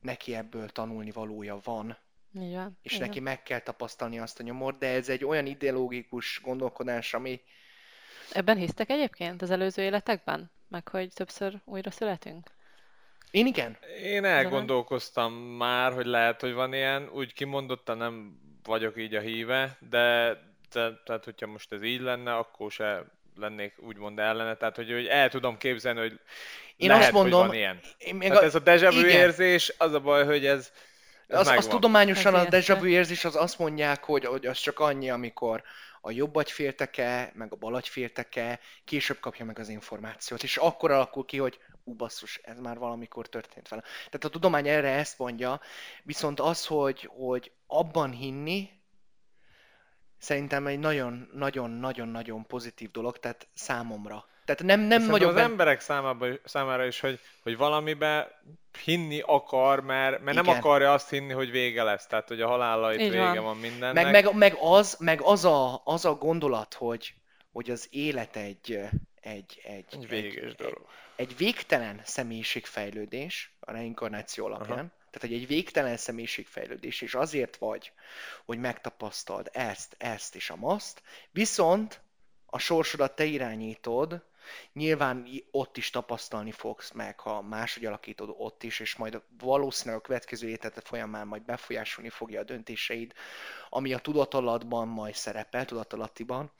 neki 0.00 0.34
ebből 0.34 0.68
tanulni 0.68 1.10
valója 1.10 1.58
van, 1.64 1.98
igen, 2.40 2.78
és 2.82 2.92
igen. 2.94 3.06
neki 3.06 3.20
meg 3.20 3.42
kell 3.42 3.58
tapasztalni 3.58 4.18
azt 4.18 4.40
a 4.40 4.42
nyomort, 4.42 4.78
de 4.78 4.86
ez 4.86 5.08
egy 5.08 5.24
olyan 5.24 5.46
ideológikus 5.46 6.40
gondolkodás, 6.42 7.14
ami... 7.14 7.40
Ebben 8.32 8.56
hisztek 8.56 8.90
egyébként 8.90 9.42
az 9.42 9.50
előző 9.50 9.82
életekben? 9.82 10.50
Meg 10.68 10.88
hogy 10.88 11.12
többször 11.12 11.60
újra 11.64 11.90
születünk? 11.90 12.50
Én 13.30 13.46
igen. 13.46 13.76
Én 14.02 14.24
elgondolkoztam 14.24 15.32
már, 15.32 15.92
hogy 15.92 16.06
lehet, 16.06 16.40
hogy 16.40 16.52
van 16.52 16.72
ilyen, 16.72 17.08
úgy 17.08 17.32
kimondottan 17.32 17.96
nem 17.96 18.40
vagyok 18.62 18.98
így 18.98 19.14
a 19.14 19.20
híve, 19.20 19.76
de, 19.90 20.38
de 20.72 21.02
tehát 21.04 21.24
hogyha 21.24 21.46
most 21.46 21.72
ez 21.72 21.82
így 21.82 22.00
lenne, 22.00 22.36
akkor 22.36 22.72
se 22.72 23.04
lennék 23.36 23.74
úgymond 23.78 24.18
ellene, 24.18 24.56
tehát 24.56 24.76
hogy, 24.76 24.92
hogy 24.92 25.06
el 25.06 25.28
tudom 25.28 25.58
képzelni, 25.58 26.00
hogy 26.00 26.20
én 26.76 26.88
lehet, 26.88 27.02
azt 27.02 27.12
mondom, 27.12 27.40
hogy 27.40 27.48
van 27.48 27.56
ilyen. 27.56 27.80
Én 27.98 28.14
még 28.14 28.28
hát 28.32 28.42
a... 28.42 28.44
ez 28.44 28.54
a 28.54 28.62
déjà 28.62 28.90
vu 28.92 29.06
érzés, 29.06 29.74
az 29.78 29.92
a 29.92 30.00
baj, 30.00 30.24
hogy 30.24 30.46
ez, 30.46 30.70
ez 31.26 31.38
az, 31.38 31.48
az 31.48 31.66
tudományosan 31.66 32.34
a 32.34 32.44
déjà 32.44 32.76
vu 32.78 32.86
érzés, 32.86 33.24
az 33.24 33.36
azt 33.36 33.58
mondják, 33.58 34.04
hogy, 34.04 34.24
hogy 34.24 34.46
az 34.46 34.58
csak 34.58 34.78
annyi, 34.78 35.10
amikor 35.10 35.62
a 36.00 36.10
jobb 36.10 36.36
agyfélteke, 36.36 37.32
meg 37.34 37.52
a 37.52 37.56
bal 37.56 37.74
agyfélteke 37.74 38.60
később 38.84 39.20
kapja 39.20 39.44
meg 39.44 39.58
az 39.58 39.68
információt, 39.68 40.42
és 40.42 40.56
akkor 40.56 40.90
alakul 40.90 41.24
ki, 41.24 41.38
hogy 41.38 41.58
ú, 41.84 41.94
basszus, 41.94 42.40
ez 42.42 42.58
már 42.58 42.78
valamikor 42.78 43.28
történt 43.28 43.68
vele. 43.68 43.82
Tehát 43.82 44.24
a 44.24 44.28
tudomány 44.28 44.68
erre 44.68 44.88
ezt 44.88 45.18
mondja, 45.18 45.60
viszont 46.02 46.40
az, 46.40 46.66
hogy, 46.66 47.10
hogy 47.16 47.52
abban 47.66 48.10
hinni, 48.10 48.70
szerintem 50.18 50.66
egy 50.66 50.78
nagyon-nagyon-nagyon-nagyon 50.78 52.46
pozitív 52.46 52.90
dolog, 52.90 53.18
tehát 53.18 53.48
számomra. 53.54 54.24
Tehát 54.44 54.62
nem, 54.62 54.80
nem 54.80 55.02
nagyon... 55.06 55.28
az 55.28 55.34
ben... 55.34 55.44
emberek 55.44 55.80
számába, 55.80 56.26
számára 56.44 56.84
is, 56.84 57.00
hogy, 57.00 57.20
hogy 57.42 57.56
valamibe 57.56 58.42
hinni 58.84 59.20
akar, 59.20 59.80
mert, 59.80 60.22
mert 60.22 60.36
nem 60.36 60.56
akarja 60.56 60.92
azt 60.92 61.10
hinni, 61.10 61.32
hogy 61.32 61.50
vége 61.50 61.82
lesz. 61.82 62.06
Tehát, 62.06 62.28
hogy 62.28 62.40
a 62.40 62.46
halála 62.48 62.92
itt 62.92 62.98
vége 62.98 63.32
van, 63.32 63.44
van 63.44 63.56
mindennek. 63.56 64.04
Meg, 64.04 64.12
meg, 64.12 64.34
meg, 64.34 64.56
az, 64.60 64.96
meg 64.98 65.20
az, 65.20 65.44
a, 65.44 65.82
az 65.84 66.04
a 66.04 66.14
gondolat, 66.14 66.74
hogy, 66.74 67.14
hogy 67.52 67.70
az 67.70 67.88
élet 67.90 68.36
egy, 68.36 68.80
egy, 69.20 69.60
egy, 69.64 69.84
Egy 69.90 70.08
véges 70.08 70.50
egy, 70.50 70.54
dolog. 70.54 70.86
egy 71.16 71.36
végtelen 71.36 72.00
személyiségfejlődés 72.04 73.56
a 73.60 73.72
reinkarnáció 73.72 74.46
alapján, 74.46 74.78
Aha. 74.78 74.90
tehát 75.10 75.28
hogy 75.28 75.32
egy 75.32 75.46
végtelen 75.46 75.96
személyiségfejlődés, 75.96 77.00
és 77.00 77.14
azért 77.14 77.56
vagy, 77.56 77.92
hogy 78.44 78.58
megtapasztald 78.58 79.48
ezt, 79.52 79.94
ezt 79.98 80.34
és 80.34 80.50
a 80.50 80.56
maszt, 80.56 81.02
viszont 81.30 82.00
a 82.46 82.58
sorsodat 82.58 83.14
te 83.14 83.24
irányítod, 83.24 84.22
nyilván 84.72 85.26
ott 85.50 85.76
is 85.76 85.90
tapasztalni 85.90 86.50
fogsz 86.50 86.92
meg, 86.92 87.20
ha 87.20 87.42
máshogy 87.42 87.84
alakítod 87.84 88.34
ott 88.36 88.62
is, 88.62 88.80
és 88.80 88.96
majd 88.96 89.22
valószínűleg 89.38 89.98
a 89.98 90.02
következő 90.02 90.48
életed 90.48 90.82
folyamán 90.84 91.26
majd 91.26 91.42
befolyásolni 91.42 92.08
fogja 92.08 92.40
a 92.40 92.44
döntéseid, 92.44 93.12
ami 93.68 93.92
a 93.92 93.98
tudatalatban 93.98 94.88
majd 94.88 95.14
szerepel, 95.14 95.64
tudatalattiban. 95.64 96.52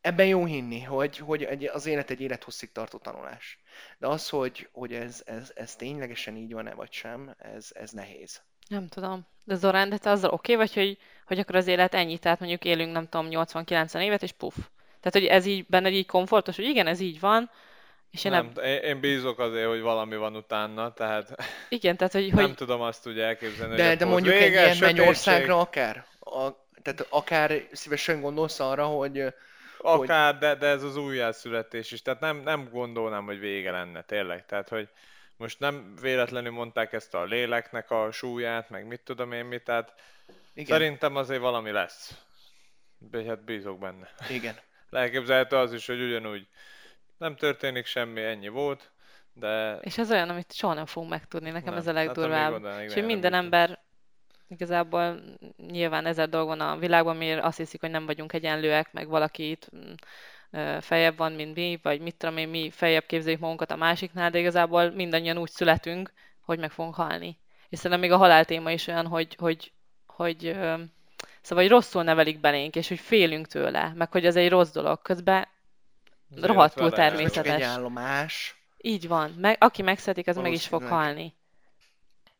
Ebben 0.00 0.26
jó 0.26 0.44
hinni, 0.44 0.80
hogy, 0.82 1.18
hogy 1.18 1.64
az 1.72 1.86
élet 1.86 2.10
egy 2.10 2.20
élethosszig 2.20 2.72
tartó 2.72 2.98
tanulás. 2.98 3.58
De 3.98 4.06
az, 4.06 4.28
hogy, 4.28 4.68
hogy 4.72 4.92
ez, 4.92 5.22
ez, 5.26 5.52
ez 5.54 5.76
ténylegesen 5.76 6.36
így 6.36 6.52
van-e 6.52 6.74
vagy 6.74 6.92
sem, 6.92 7.34
ez, 7.38 7.70
ez 7.74 7.90
nehéz. 7.90 8.42
Nem 8.68 8.86
tudom. 8.86 9.26
De 9.44 9.54
Zorán, 9.54 9.88
de 9.88 9.98
te 9.98 10.10
azzal 10.10 10.30
oké 10.30 10.56
vagy, 10.56 10.74
hogy, 10.74 10.98
hogy 11.26 11.38
akkor 11.38 11.54
az 11.54 11.66
élet 11.66 11.94
ennyi, 11.94 12.18
tehát 12.18 12.38
mondjuk 12.38 12.64
élünk, 12.64 12.92
nem 12.92 13.08
tudom, 13.08 13.26
80-90 13.30 14.02
évet, 14.02 14.22
és 14.22 14.32
puf. 14.32 14.56
Tehát, 15.00 15.18
hogy 15.18 15.26
ez 15.26 15.46
így 15.46 15.66
benned 15.66 15.92
így 15.92 16.06
komfortos, 16.06 16.56
hogy 16.56 16.64
igen, 16.64 16.86
ez 16.86 17.00
így 17.00 17.20
van, 17.20 17.50
és 18.10 18.24
én 18.24 18.32
nem, 18.32 18.50
Nem, 18.54 18.64
én, 18.64 19.00
bízok 19.00 19.38
azért, 19.38 19.68
hogy 19.68 19.80
valami 19.80 20.16
van 20.16 20.36
utána, 20.36 20.92
tehát 20.92 21.34
igen, 21.68 21.96
tehát, 21.96 22.12
hogy, 22.12 22.32
nem 22.32 22.44
hogy 22.44 22.54
tudom 22.54 22.80
azt 22.80 23.06
úgy 23.06 23.20
elképzelni, 23.20 23.76
De, 23.76 23.88
hogy 23.88 23.96
de 23.96 24.04
mondjuk 24.04 24.34
egy 24.34 24.40
vége, 24.40 24.60
ilyen 24.60 24.74
sötétség, 24.74 24.96
mennyországra 24.96 25.60
akár? 25.60 26.06
A, 26.20 26.48
tehát 26.82 27.06
akár 27.08 27.52
szívesen 27.72 28.20
gondolsz 28.20 28.60
arra, 28.60 28.84
hogy 28.84 29.24
Akár, 29.82 30.38
de, 30.38 30.54
de 30.54 30.66
ez 30.66 30.82
az 30.82 30.96
újjászületés 30.96 31.92
is. 31.92 32.02
Tehát 32.02 32.20
nem, 32.20 32.36
nem 32.36 32.68
gondolnám, 32.70 33.24
hogy 33.24 33.38
vége 33.38 33.70
lenne, 33.70 34.02
tényleg. 34.02 34.46
Tehát, 34.46 34.68
hogy 34.68 34.88
most 35.36 35.58
nem 35.58 35.94
véletlenül 36.00 36.52
mondták 36.52 36.92
ezt 36.92 37.14
a 37.14 37.24
léleknek 37.24 37.90
a 37.90 38.12
súlyát, 38.12 38.70
meg 38.70 38.86
mit 38.86 39.00
tudom 39.00 39.32
én 39.32 39.44
mit, 39.44 39.64
tehát 39.64 39.94
igen, 40.54 40.78
szerintem 40.78 41.16
azért 41.16 41.40
valami 41.40 41.70
lesz. 41.70 42.14
Be- 42.98 43.24
Hát 43.24 43.44
bízok 43.44 43.78
benne. 43.78 44.08
igen. 44.28 44.54
Elképzelhető 44.90 45.56
az 45.56 45.72
is, 45.72 45.86
hogy 45.86 46.00
ugyanúgy 46.00 46.48
nem 47.18 47.36
történik 47.36 47.86
semmi, 47.86 48.22
ennyi 48.22 48.48
volt, 48.48 48.90
de 49.32 49.78
és 49.80 49.98
ez 49.98 50.10
olyan, 50.10 50.28
amit 50.28 50.52
soha 50.52 50.74
nem 50.74 50.86
fogunk 50.86 51.12
megtudni, 51.12 51.50
nekem 51.50 51.68
Nem. 51.68 51.78
ez 51.78 51.86
a 51.86 51.94
Hát, 51.94 52.04
legdurvább. 52.04 52.52
odáig 52.52 52.88
és 52.88 52.94
hogy 52.94 53.04
minden 53.04 53.32
ember 53.32 53.78
igazából 54.48 55.20
nyilván 55.56 56.06
ezer 56.06 56.28
dolog 56.28 56.46
van 56.46 56.60
a 56.60 56.76
világban, 56.76 57.16
miért 57.16 57.42
azt 57.42 57.56
hiszik, 57.56 57.80
hogy 57.80 57.90
nem 57.90 58.06
vagyunk 58.06 58.32
egyenlőek, 58.32 58.92
meg 58.92 59.08
valaki 59.08 59.50
itt 59.50 59.70
mm, 59.76 59.92
feljebb 60.80 61.16
van, 61.16 61.32
mint 61.32 61.54
mi, 61.54 61.78
vagy 61.82 62.00
mit 62.00 62.16
tudom 62.16 62.36
én, 62.36 62.48
mi 62.48 62.70
feljebb 62.70 63.06
képzeljük 63.06 63.40
magunkat 63.40 63.70
a 63.70 63.76
másiknál, 63.76 64.30
de 64.30 64.38
igazából 64.38 64.90
mindannyian 64.90 65.38
úgy 65.38 65.50
születünk, 65.50 66.12
hogy 66.40 66.58
meg 66.58 66.70
fogunk 66.70 66.94
halni. 66.94 67.38
És 67.68 67.78
szerintem 67.78 68.00
még 68.00 68.12
a 68.12 68.16
halál 68.16 68.44
téma 68.44 68.70
is 68.70 68.86
olyan, 68.86 69.06
hogy, 69.06 69.34
hogy, 69.38 69.72
hogy 70.06 70.46
ö, 70.46 70.74
szóval, 71.42 71.64
hogy 71.64 71.72
rosszul 71.72 72.02
nevelik 72.02 72.40
belénk, 72.40 72.76
és 72.76 72.88
hogy 72.88 72.98
félünk 73.00 73.46
tőle, 73.46 73.92
meg 73.96 74.12
hogy 74.12 74.26
ez 74.26 74.36
egy 74.36 74.48
rossz 74.48 74.70
dolog. 74.70 75.02
Közben 75.02 75.46
rohadtul 76.40 76.90
természetes. 76.90 77.54
egy 77.54 77.62
állomás. 77.62 78.54
így 78.78 79.08
van. 79.08 79.30
Meg, 79.30 79.56
aki 79.60 79.82
megszeretik, 79.82 80.28
az 80.28 80.36
meg 80.36 80.52
is 80.52 80.66
fog 80.66 80.82
halni. 80.82 81.34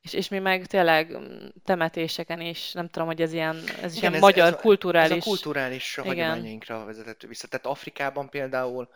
És, 0.03 0.13
és 0.13 0.29
mi 0.29 0.39
meg 0.39 0.67
tényleg 0.67 1.17
temetéseken 1.65 2.41
is, 2.41 2.73
nem 2.73 2.89
tudom, 2.89 3.09
hogy 3.09 3.21
ez 3.23 3.33
ilyen, 3.33 3.57
ez 3.57 3.93
is 3.93 3.99
Igen, 3.99 4.01
ilyen 4.01 4.15
ez- 4.15 4.21
magyar, 4.21 4.47
ez 4.47 4.53
a- 4.53 4.57
kulturális. 4.61 5.17
Ez 5.17 5.23
a 5.27 5.29
kulturális 5.29 5.93
Igen. 5.97 6.07
hagyományainkra 6.07 6.85
vezethető 6.85 7.29
vissza. 7.29 7.49
Tehát 7.49 7.67
Afrikában 7.67 8.29
például... 8.29 8.89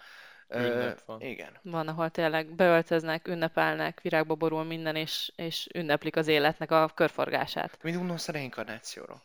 ö, 0.48 0.58
Ünnep 0.60 1.00
van. 1.06 1.20
igen. 1.20 1.58
Van, 1.62 1.88
ahol 1.88 2.10
tényleg 2.10 2.54
beöltöznek, 2.54 3.28
ünnepelnek, 3.28 4.00
virágba 4.00 4.34
borul 4.34 4.64
minden, 4.64 4.96
és, 4.96 5.32
és 5.36 5.68
ünneplik 5.74 6.16
az 6.16 6.26
életnek 6.26 6.70
a 6.70 6.90
körforgását. 6.94 7.78
Mit 7.82 7.96
gondolsz 7.96 8.28
a 8.28 8.32
reinkarnációról? 8.32 9.22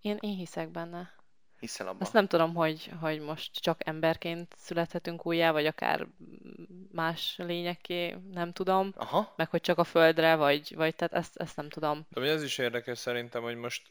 Én, 0.00 0.16
én 0.20 0.36
hiszek 0.36 0.68
benne. 0.68 1.16
Hiszel 1.58 1.86
abban? 1.86 2.00
Azt 2.00 2.12
nem 2.12 2.26
tudom, 2.26 2.54
hogy, 2.54 2.90
hogy 3.00 3.20
most 3.20 3.52
csak 3.52 3.86
emberként 3.86 4.54
születhetünk 4.56 5.26
újjá, 5.26 5.50
vagy 5.50 5.66
akár 5.66 6.06
más 6.92 7.34
lényekké, 7.36 8.16
nem 8.32 8.52
tudom. 8.52 8.92
Aha. 8.96 9.32
Meg 9.36 9.50
hogy 9.50 9.60
csak 9.60 9.78
a 9.78 9.84
földre, 9.84 10.34
vagy, 10.34 10.74
vagy 10.74 10.94
tehát 10.94 11.12
ezt, 11.12 11.36
ezt 11.36 11.56
nem 11.56 11.68
tudom. 11.68 12.06
De 12.08 12.20
ez 12.20 12.42
is 12.42 12.58
érdekes 12.58 12.98
szerintem, 12.98 13.42
hogy 13.42 13.56
most, 13.56 13.82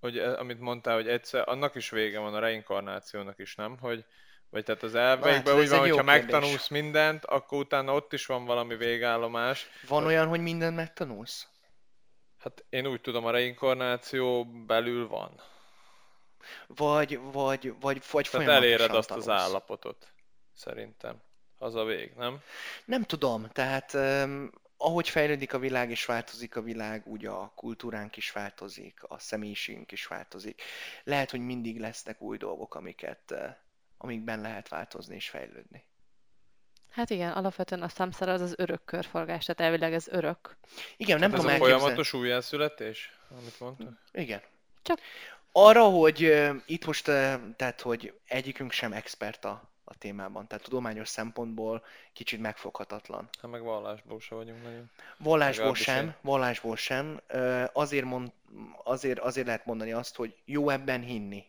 hogy 0.00 0.18
e- 0.18 0.38
amit 0.38 0.60
mondtál, 0.60 0.94
hogy 0.94 1.08
egyszer, 1.08 1.48
annak 1.48 1.74
is 1.74 1.90
vége 1.90 2.18
van 2.18 2.34
a 2.34 2.38
reinkarnációnak 2.38 3.38
is, 3.38 3.54
nem? 3.54 3.78
Hogy, 3.80 4.04
vagy 4.50 4.64
tehát 4.64 4.82
az 4.82 4.94
elveikben 4.94 5.56
ez 5.56 5.62
úgy 5.62 5.68
van, 5.68 5.78
hogyha 5.78 6.02
kérdés. 6.02 6.20
megtanulsz 6.20 6.68
mindent, 6.68 7.24
akkor 7.24 7.58
utána 7.58 7.94
ott 7.94 8.12
is 8.12 8.26
van 8.26 8.44
valami 8.44 8.76
végállomás. 8.76 9.66
Van 9.88 10.04
olyan, 10.04 10.28
hogy 10.28 10.40
mindent 10.40 10.76
megtanulsz? 10.76 11.48
Hát 12.48 12.64
én 12.68 12.86
úgy 12.86 13.00
tudom, 13.00 13.24
a 13.24 13.30
reinkarnáció 13.30 14.44
belül 14.44 15.08
van. 15.08 15.40
Vagy, 16.66 17.20
vagy, 17.32 17.74
vagy, 17.80 18.02
vagy 18.10 18.28
Tehát 18.30 18.48
eléred 18.48 18.94
azt 18.94 19.10
az 19.10 19.24
tanulsz? 19.24 19.42
állapotot, 19.42 20.12
szerintem. 20.52 21.22
Az 21.58 21.74
a 21.74 21.84
vég, 21.84 22.12
nem? 22.16 22.40
Nem 22.84 23.02
tudom, 23.02 23.48
tehát 23.52 23.94
um, 23.94 24.50
ahogy 24.76 25.08
fejlődik 25.08 25.52
a 25.52 25.58
világ 25.58 25.90
és 25.90 26.04
változik 26.04 26.56
a 26.56 26.62
világ, 26.62 27.06
úgy 27.06 27.26
a 27.26 27.52
kultúránk 27.54 28.16
is 28.16 28.30
változik, 28.30 29.02
a 29.02 29.18
személyiségünk 29.18 29.92
is 29.92 30.06
változik. 30.06 30.62
Lehet, 31.04 31.30
hogy 31.30 31.40
mindig 31.40 31.80
lesznek 31.80 32.20
új 32.20 32.36
dolgok, 32.36 32.74
amiket, 32.74 33.34
amikben 33.96 34.40
lehet 34.40 34.68
változni 34.68 35.14
és 35.14 35.28
fejlődni. 35.28 35.87
Hát 36.90 37.10
igen, 37.10 37.32
alapvetően 37.32 37.82
a 37.82 37.88
számszára 37.88 38.32
az 38.32 38.40
az 38.40 38.54
örök 38.56 38.84
körforgás, 38.84 39.44
tehát 39.44 39.60
elvileg 39.72 39.92
ez 39.94 40.08
örök. 40.08 40.56
Igen, 40.96 41.18
nem 41.18 41.30
Hát 41.30 41.38
ez 41.38 41.44
tudom 41.44 41.46
a 41.46 41.52
elképzelni. 41.52 41.80
folyamatos 41.82 42.12
újjászületés, 42.12 43.12
amit 43.40 43.60
mondtad? 43.60 43.92
Igen. 44.12 44.40
Csak- 44.82 45.00
Arra, 45.52 45.82
hogy 45.82 46.24
uh, 46.24 46.54
itt 46.66 46.86
most, 46.86 47.08
uh, 47.08 47.34
tehát, 47.56 47.80
hogy 47.80 48.12
egyikünk 48.26 48.72
sem 48.72 48.92
expert 48.92 49.44
a, 49.44 49.70
a 49.84 49.98
témában, 49.98 50.46
tehát 50.46 50.64
tudományos 50.64 51.08
szempontból 51.08 51.84
kicsit 52.12 52.40
megfoghatatlan. 52.40 53.28
Hát 53.42 53.50
meg 53.50 53.62
vallásból 53.62 54.20
se 54.20 54.34
vagyunk 54.34 54.62
nagyon. 54.62 54.90
Vallásból 55.18 55.74
sem, 55.74 56.04
én. 56.04 56.14
vallásból 56.20 56.76
sem. 56.76 57.20
Azért, 57.72 58.04
mond, 58.04 58.32
azért, 58.84 59.18
azért 59.18 59.46
lehet 59.46 59.66
mondani 59.66 59.92
azt, 59.92 60.16
hogy 60.16 60.36
jó 60.44 60.68
ebben 60.70 61.00
hinni. 61.02 61.44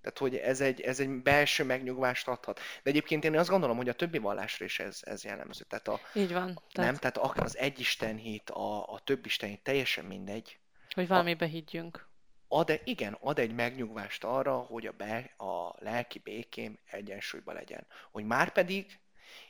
Tehát, 0.00 0.18
hogy 0.18 0.36
ez 0.36 0.60
egy, 0.60 0.80
ez 0.80 1.00
egy 1.00 1.08
belső 1.08 1.64
megnyugvást 1.64 2.28
adhat. 2.28 2.60
De 2.82 2.90
egyébként 2.90 3.24
én 3.24 3.38
azt 3.38 3.48
gondolom, 3.48 3.76
hogy 3.76 3.88
a 3.88 3.94
többi 3.94 4.18
vallásra 4.18 4.64
is 4.64 4.78
ez, 4.78 5.00
ez 5.00 5.24
jellemző. 5.24 5.64
Tehát 5.64 5.88
a, 5.88 6.00
Így 6.14 6.32
van. 6.32 6.62
Tehát, 6.72 6.90
nem, 6.90 6.94
tehát 6.94 7.16
akár 7.16 7.44
az 7.44 7.58
egyisten 7.58 8.16
hit, 8.16 8.50
a, 8.50 8.92
a 8.92 9.00
több 9.04 9.26
isten 9.26 9.48
hit, 9.48 9.62
teljesen 9.62 10.04
mindegy. 10.04 10.58
hogy 10.94 11.08
valamibe 11.08 11.46
higgyünk. 11.46 12.08
Ad, 12.48 12.70
e- 12.70 12.80
igen, 12.84 13.16
ad 13.20 13.38
egy 13.38 13.52
megnyugvást 13.54 14.24
arra, 14.24 14.56
hogy 14.56 14.86
a, 14.86 14.92
be, 14.92 15.34
a 15.36 15.74
lelki 15.78 16.18
békém 16.18 16.78
egyensúlyban 16.90 17.54
legyen. 17.54 17.86
Hogy 18.10 18.24
már 18.24 18.52
pedig 18.52 18.98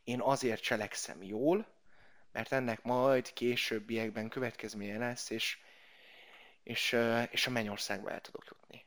én 0.04 0.20
azért 0.20 0.62
cselekszem 0.62 1.22
jól, 1.22 1.66
mert 2.32 2.52
ennek 2.52 2.82
majd 2.82 3.32
későbbiekben 3.32 4.28
következménye 4.28 4.98
lesz, 4.98 5.30
és, 5.30 5.58
és, 6.62 6.96
és 7.30 7.46
a 7.46 7.50
mennyországba 7.50 8.10
el 8.10 8.20
tudok 8.20 8.44
jutni. 8.48 8.84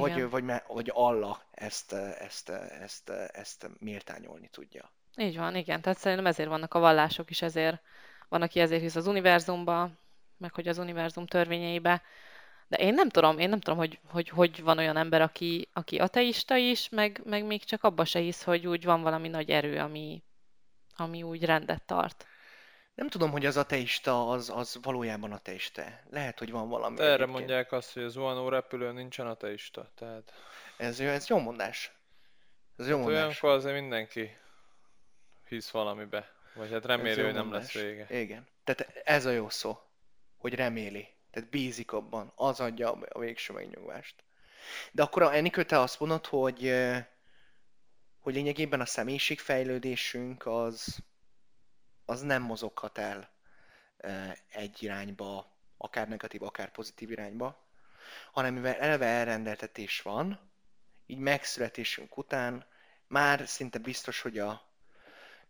Vagy, 0.00 0.10
Igen. 0.16 0.28
vagy, 0.30 0.42
me- 0.42 0.66
vagy 0.66 0.90
Allah 0.94 1.38
ezt, 1.50 1.92
ezt, 1.92 2.48
ezt, 2.80 3.10
ezt 3.32 3.70
méltányolni 3.78 4.48
tudja. 4.48 4.90
Így 5.16 5.36
van, 5.36 5.56
igen. 5.56 5.80
Tehát 5.80 5.98
szerintem 5.98 6.26
ezért 6.26 6.48
vannak 6.48 6.74
a 6.74 6.78
vallások 6.78 7.30
is, 7.30 7.42
ezért 7.42 7.80
van, 8.28 8.42
aki 8.42 8.60
ezért 8.60 8.80
hisz 8.80 8.96
az 8.96 9.06
univerzumba, 9.06 9.90
meg 10.36 10.54
hogy 10.54 10.68
az 10.68 10.78
univerzum 10.78 11.26
törvényeibe. 11.26 12.02
De 12.68 12.76
én 12.76 12.94
nem 12.94 13.08
tudom, 13.08 13.38
én 13.38 13.48
nem 13.48 13.60
tudom, 13.60 13.78
hogy 13.78 14.00
hogy, 14.08 14.28
hogy 14.28 14.62
van 14.62 14.78
olyan 14.78 14.96
ember, 14.96 15.20
aki, 15.20 15.68
aki 15.72 15.98
ateista 15.98 16.56
is, 16.56 16.88
meg, 16.88 17.20
meg 17.24 17.44
még 17.44 17.64
csak 17.64 17.82
abba 17.82 18.04
se 18.04 18.18
hisz, 18.18 18.42
hogy 18.42 18.66
úgy 18.66 18.84
van 18.84 19.02
valami 19.02 19.28
nagy 19.28 19.50
erő, 19.50 19.78
ami, 19.78 20.22
ami 20.96 21.22
úgy 21.22 21.44
rendet 21.44 21.82
tart. 21.82 22.26
Nem 22.94 23.08
tudom, 23.08 23.30
hogy 23.30 23.46
az 23.46 23.56
ateista 23.56 24.28
az, 24.30 24.50
az 24.50 24.78
valójában 24.82 25.32
ateista. 25.32 25.82
Lehet, 26.10 26.38
hogy 26.38 26.50
van 26.50 26.68
valami. 26.68 26.96
Erre 26.96 27.06
egyébként. 27.06 27.30
mondják 27.30 27.72
azt, 27.72 27.92
hogy 27.92 28.02
a 28.02 28.08
zuhanó 28.08 28.48
repülőn 28.48 28.94
nincsen 28.94 29.26
ateista. 29.26 29.90
Tehát 29.94 30.32
Ez, 30.76 31.00
ez 31.00 31.26
jó 31.26 31.38
mondás. 31.38 31.92
Ez 32.76 32.88
jó 32.88 32.96
hát 32.96 33.04
mondás. 33.04 33.22
olyankor 33.22 33.50
azért 33.50 33.80
mindenki 33.80 34.36
hisz 35.48 35.70
valamibe. 35.70 36.32
Vagy 36.54 36.70
hát 36.70 36.84
reméli, 36.84 37.22
hogy 37.22 37.32
nem 37.32 37.46
mondás. 37.46 37.74
lesz 37.74 37.84
vége. 37.84 38.06
Igen. 38.10 38.46
Tehát 38.64 39.02
ez 39.04 39.26
a 39.26 39.30
jó 39.30 39.48
szó, 39.48 39.78
hogy 40.36 40.54
reméli. 40.54 41.08
Tehát 41.30 41.50
bízik 41.50 41.92
abban. 41.92 42.32
Az 42.34 42.60
adja 42.60 42.92
a 42.92 42.98
a 43.08 43.18
végső 43.18 43.52
megnyugvást. 43.52 44.14
De 44.92 45.02
akkor 45.02 45.22
a 45.22 45.34
Enikő, 45.34 45.64
te 45.64 45.78
azt 45.78 46.00
mondod, 46.00 46.26
hogy, 46.26 46.66
eh, 46.66 47.06
hogy 48.20 48.34
lényegében 48.34 48.80
a 48.80 48.86
személyiségfejlődésünk 48.86 50.46
az, 50.46 50.98
az 52.04 52.20
nem 52.20 52.42
mozoghat 52.42 52.98
el 52.98 53.30
egy 54.48 54.82
irányba, 54.82 55.52
akár 55.76 56.08
negatív, 56.08 56.42
akár 56.42 56.70
pozitív 56.70 57.10
irányba, 57.10 57.66
hanem 58.32 58.54
mivel 58.54 58.74
eleve 58.74 59.06
elrendeltetés 59.06 60.02
van, 60.02 60.50
így 61.06 61.18
megszületésünk 61.18 62.16
után 62.16 62.64
már 63.06 63.48
szinte 63.48 63.78
biztos, 63.78 64.20
hogy 64.20 64.38
a, 64.38 64.62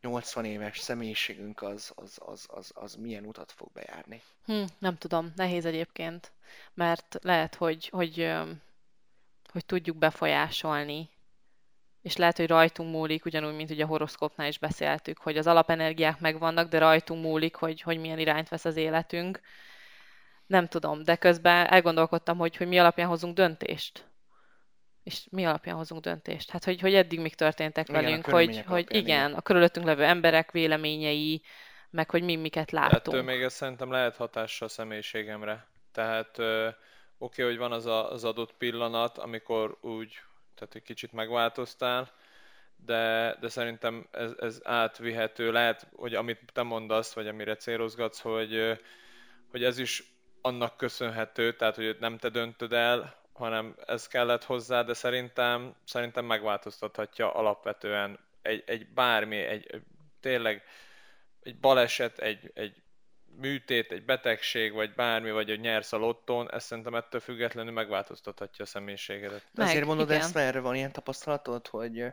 80 0.04 0.44
éves 0.44 0.78
személyiségünk 0.78 1.62
az, 1.62 1.92
az, 1.94 2.18
az, 2.24 2.46
az, 2.50 2.70
az 2.74 2.94
milyen 2.94 3.24
utat 3.24 3.52
fog 3.52 3.72
bejárni. 3.72 4.22
Hm, 4.44 4.64
nem 4.78 4.96
tudom, 4.96 5.32
nehéz 5.36 5.64
egyébként, 5.64 6.32
mert 6.74 7.16
lehet, 7.22 7.54
hogy, 7.54 7.88
hogy, 7.88 8.32
hogy 9.52 9.64
tudjuk 9.66 9.96
befolyásolni, 9.96 11.10
és 12.04 12.16
lehet, 12.16 12.36
hogy 12.36 12.46
rajtunk 12.46 12.92
múlik, 12.92 13.24
ugyanúgy, 13.24 13.54
mint 13.54 13.70
ugye 13.70 13.84
a 13.84 13.86
horoszkópnál 13.86 14.48
is 14.48 14.58
beszéltük, 14.58 15.18
hogy 15.18 15.36
az 15.36 15.46
alapenergiák 15.46 16.20
megvannak, 16.20 16.68
de 16.68 16.78
rajtunk 16.78 17.22
múlik, 17.22 17.54
hogy, 17.54 17.80
hogy 17.80 17.98
milyen 17.98 18.18
irányt 18.18 18.48
vesz 18.48 18.64
az 18.64 18.76
életünk. 18.76 19.40
Nem 20.46 20.68
tudom, 20.68 21.02
de 21.02 21.16
közben 21.16 21.66
elgondolkodtam, 21.66 22.38
hogy, 22.38 22.56
hogy 22.56 22.68
mi 22.68 22.78
alapján 22.78 23.08
hozunk 23.08 23.34
döntést 23.34 24.04
és 25.04 25.26
mi 25.30 25.44
alapján 25.46 25.76
hozunk 25.76 26.02
döntést? 26.02 26.50
Hát, 26.50 26.64
hogy, 26.64 26.80
hogy 26.80 26.94
eddig 26.94 27.20
mik 27.20 27.34
történtek 27.34 27.88
igen, 27.88 28.02
velünk, 28.02 28.26
hogy, 28.26 28.62
hogy 28.66 28.86
igen, 28.88 29.02
igen, 29.02 29.32
a 29.34 29.40
körülöttünk 29.40 29.86
levő 29.86 30.04
emberek 30.04 30.50
véleményei, 30.50 31.42
meg 31.90 32.10
hogy 32.10 32.22
mi 32.22 32.36
miket 32.36 32.70
látunk. 32.70 32.96
Ettől 32.96 33.22
még 33.22 33.42
ez 33.42 33.52
szerintem 33.52 33.90
lehet 33.90 34.16
hatással 34.16 34.68
a 34.68 34.70
személyiségemre. 34.70 35.68
Tehát 35.92 36.38
oké, 36.38 36.74
okay, 37.18 37.44
hogy 37.44 37.56
van 37.56 37.72
az 37.72 37.86
a, 37.86 38.10
az 38.10 38.24
adott 38.24 38.52
pillanat, 38.52 39.18
amikor 39.18 39.78
úgy, 39.80 40.12
tehát 40.54 40.74
egy 40.74 40.82
kicsit 40.82 41.12
megváltoztál, 41.12 42.12
de, 42.76 43.36
de 43.40 43.48
szerintem 43.48 44.06
ez, 44.10 44.32
ez 44.38 44.60
átvihető. 44.64 45.52
Lehet, 45.52 45.86
hogy 45.96 46.14
amit 46.14 46.40
te 46.52 46.62
mondasz, 46.62 47.12
vagy 47.12 47.28
amire 47.28 47.56
célozgatsz, 47.56 48.20
hogy, 48.20 48.78
hogy 49.50 49.64
ez 49.64 49.78
is 49.78 50.02
annak 50.40 50.76
köszönhető, 50.76 51.56
tehát 51.56 51.74
hogy 51.74 51.96
nem 52.00 52.18
te 52.18 52.28
döntöd 52.28 52.72
el, 52.72 53.22
hanem 53.32 53.74
ez 53.86 54.06
kellett 54.06 54.44
hozzá, 54.44 54.82
de 54.82 54.94
szerintem, 54.94 55.74
szerintem 55.84 56.24
megváltoztathatja 56.24 57.34
alapvetően 57.34 58.18
egy, 58.42 58.62
egy 58.66 58.86
bármi, 58.86 59.36
egy, 59.36 59.82
tényleg 60.20 60.62
egy 61.42 61.58
baleset, 61.58 62.18
egy, 62.18 62.50
egy 62.54 62.82
műtét, 63.36 63.92
egy 63.92 64.04
betegség, 64.04 64.72
vagy 64.72 64.94
bármi, 64.94 65.30
vagy 65.30 65.48
hogy 65.48 65.60
nyersz 65.60 65.92
a 65.92 65.96
lottón, 65.96 66.52
ez 66.52 66.64
szerintem 66.64 66.94
ettől 66.94 67.20
függetlenül 67.20 67.72
megváltoztathatja 67.72 68.64
a 68.64 68.68
személyiségedet. 68.68 69.46
Meg, 69.54 69.68
Ezért 69.68 69.86
mondod 69.86 70.08
igen. 70.08 70.20
ezt, 70.20 70.34
mert 70.34 70.46
erre 70.46 70.60
van 70.60 70.74
ilyen 70.74 70.92
tapasztalatod, 70.92 71.66
hogy, 71.66 72.04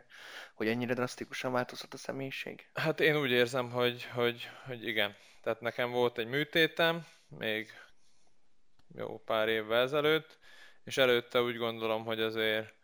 hogy 0.54 0.68
ennyire 0.68 0.94
drasztikusan 0.94 1.52
változhat 1.52 1.94
a 1.94 1.96
személyiség? 1.96 2.68
Hát 2.74 3.00
én 3.00 3.16
úgy 3.16 3.30
érzem, 3.30 3.70
hogy, 3.70 4.04
hogy, 4.04 4.48
hogy 4.66 4.86
igen. 4.86 5.16
Tehát 5.42 5.60
nekem 5.60 5.90
volt 5.90 6.18
egy 6.18 6.26
műtétem, 6.26 7.06
még 7.28 7.70
jó 8.94 9.18
pár 9.18 9.48
évvel 9.48 9.82
ezelőtt, 9.82 10.38
és 10.84 10.96
előtte 10.96 11.42
úgy 11.42 11.56
gondolom, 11.56 12.04
hogy 12.04 12.20
azért 12.20 12.74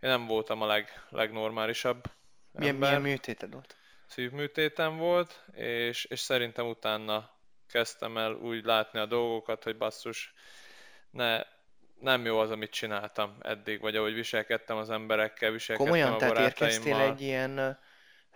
én 0.00 0.10
nem 0.10 0.26
voltam 0.26 0.62
a 0.62 0.66
leg, 0.66 1.04
legnormálisabb 1.08 2.04
milyen, 2.52 2.74
ember. 2.74 2.88
Milyen 2.88 3.14
műtéted 3.14 3.52
volt? 3.52 3.76
Szívműtétem 4.06 4.96
volt, 4.96 5.44
és, 5.52 6.04
és 6.04 6.20
szerintem 6.20 6.66
utána 6.66 7.33
kezdtem 7.74 8.18
el 8.18 8.32
úgy 8.32 8.64
látni 8.64 8.98
a 8.98 9.06
dolgokat, 9.06 9.64
hogy 9.64 9.76
basszus, 9.76 10.34
ne, 11.10 11.42
nem 12.00 12.24
jó 12.24 12.38
az, 12.38 12.50
amit 12.50 12.70
csináltam 12.70 13.36
eddig, 13.40 13.80
vagy 13.80 13.96
ahogy 13.96 14.14
viselkedtem 14.14 14.76
az 14.76 14.90
emberekkel, 14.90 15.50
viselkedtem 15.50 15.92
Komolyan, 15.92 16.12
a 16.12 16.16
tehát 16.16 16.38
érkeztél 16.38 17.00
egy 17.00 17.20
ilyen 17.20 17.78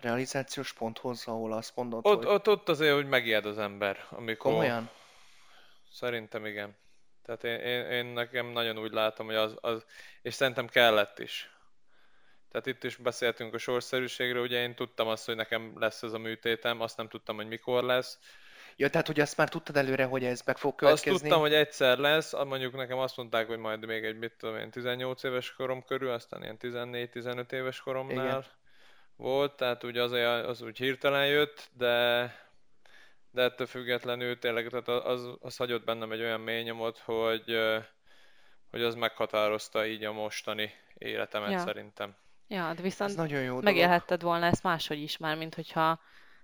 realizációs 0.00 0.72
ponthoz, 0.72 1.26
ahol 1.26 1.52
azt 1.52 1.76
mondod, 1.76 2.06
ott, 2.06 2.24
hogy... 2.24 2.26
Ott, 2.26 2.48
ott 2.48 2.68
azért, 2.68 2.94
hogy 2.94 3.08
megijed 3.08 3.46
az 3.46 3.58
ember, 3.58 4.04
amikor... 4.10 4.52
Komolyan? 4.52 4.90
Szerintem 5.92 6.46
igen. 6.46 6.76
Tehát 7.24 7.44
én, 7.44 7.58
én, 7.58 7.84
én 7.90 8.06
nekem 8.06 8.46
nagyon 8.46 8.78
úgy 8.78 8.92
látom, 8.92 9.26
hogy 9.26 9.34
az, 9.34 9.56
az, 9.60 9.84
és 10.22 10.34
szerintem 10.34 10.66
kellett 10.66 11.18
is. 11.18 11.50
Tehát 12.50 12.66
itt 12.66 12.84
is 12.84 12.96
beszéltünk 12.96 13.54
a 13.54 13.58
sorszerűségről, 13.58 14.42
ugye 14.42 14.62
én 14.62 14.74
tudtam 14.74 15.08
azt, 15.08 15.26
hogy 15.26 15.36
nekem 15.36 15.72
lesz 15.76 16.02
ez 16.02 16.12
a 16.12 16.18
műtétem, 16.18 16.80
azt 16.80 16.96
nem 16.96 17.08
tudtam, 17.08 17.36
hogy 17.36 17.48
mikor 17.48 17.82
lesz. 17.82 18.18
Ja, 18.80 18.90
tehát 18.90 19.06
hogy 19.06 19.20
azt 19.20 19.36
már 19.36 19.48
tudtad 19.48 19.76
előre, 19.76 20.04
hogy 20.04 20.24
ez 20.24 20.42
meg 20.44 20.58
fog 20.58 20.74
következni? 20.74 21.10
Azt 21.10 21.20
tudtam, 21.20 21.40
hogy 21.40 21.54
egyszer 21.54 21.98
lesz, 21.98 22.32
mondjuk 22.32 22.76
nekem 22.76 22.98
azt 22.98 23.16
mondták, 23.16 23.46
hogy 23.46 23.58
majd 23.58 23.86
még 23.86 24.04
egy, 24.04 24.18
mit 24.18 24.32
tudom 24.38 24.56
én, 24.56 24.70
18 24.70 25.22
éves 25.22 25.52
korom 25.52 25.84
körül, 25.84 26.10
aztán 26.10 26.42
ilyen 26.42 26.56
14-15 26.60 27.52
éves 27.52 27.80
koromnál 27.80 28.26
Igen. 28.26 28.44
volt, 29.16 29.56
tehát 29.56 29.84
ugye 29.84 30.02
az, 30.02 30.12
az 30.46 30.62
úgy 30.62 30.76
hirtelen 30.76 31.26
jött, 31.26 31.68
de 31.72 32.32
de 33.30 33.42
ettől 33.42 33.66
függetlenül 33.66 34.38
tényleg 34.38 34.68
tehát 34.68 34.88
az, 34.88 35.28
az 35.40 35.56
hagyott 35.56 35.84
bennem 35.84 36.12
egy 36.12 36.20
olyan 36.20 36.40
mély 36.40 36.62
nyomot, 36.62 36.98
hogy, 36.98 37.58
hogy 38.70 38.82
az 38.82 38.94
meghatározta 38.94 39.86
így 39.86 40.04
a 40.04 40.12
mostani 40.12 40.70
életemet 40.94 41.50
ja. 41.50 41.58
szerintem. 41.58 42.16
Ja, 42.48 42.74
de 42.74 42.82
viszont 42.82 43.16
nagyon 43.16 43.42
jó 43.42 43.60
megélhetted 43.60 44.22
volna 44.22 44.46
ezt 44.46 44.62
máshogy 44.62 45.02
is 45.02 45.16
már, 45.16 45.36
mint 45.36 45.54
hogyha 45.54 46.00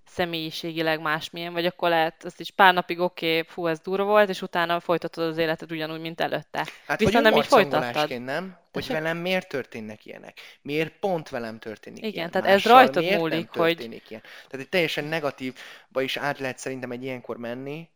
személyiségileg 0.06 1.00
másmilyen, 1.00 1.52
vagy 1.52 1.66
akkor 1.66 1.88
lehet, 1.88 2.24
azt 2.24 2.40
is 2.40 2.50
pár 2.50 2.74
napig 2.74 3.00
oké, 3.00 3.38
okay, 3.38 3.52
fú, 3.52 3.66
ez 3.66 3.80
durva 3.80 4.04
volt, 4.04 4.28
és 4.28 4.42
utána 4.42 4.80
folytatod 4.80 5.24
az 5.24 5.36
életed 5.36 5.72
ugyanúgy, 5.72 6.00
mint 6.00 6.20
előtte. 6.20 6.66
Hát, 6.86 6.98
Viszont 6.98 7.24
nem 7.24 7.36
így 7.36 7.46
folytattad. 7.46 8.20
nem? 8.22 8.58
Hogy 8.72 8.86
velem 8.86 9.16
miért 9.16 9.48
történnek 9.48 10.06
ilyenek? 10.06 10.40
Miért 10.62 10.92
pont 10.98 11.28
velem 11.28 11.58
történik 11.58 11.98
Igen, 11.98 12.12
ilyen? 12.12 12.30
tehát 12.30 12.46
Mással 12.46 12.78
ez 12.78 12.92
rajtad 12.92 13.18
múlik, 13.18 13.48
hogy... 13.50 13.80
Ilyen? 13.80 14.22
Tehát 14.30 14.52
egy 14.52 14.68
teljesen 14.68 15.04
negatívba 15.04 16.00
is 16.00 16.16
át 16.16 16.38
lehet 16.38 16.58
szerintem 16.58 16.90
egy 16.90 17.02
ilyenkor 17.02 17.36
menni, 17.36 17.88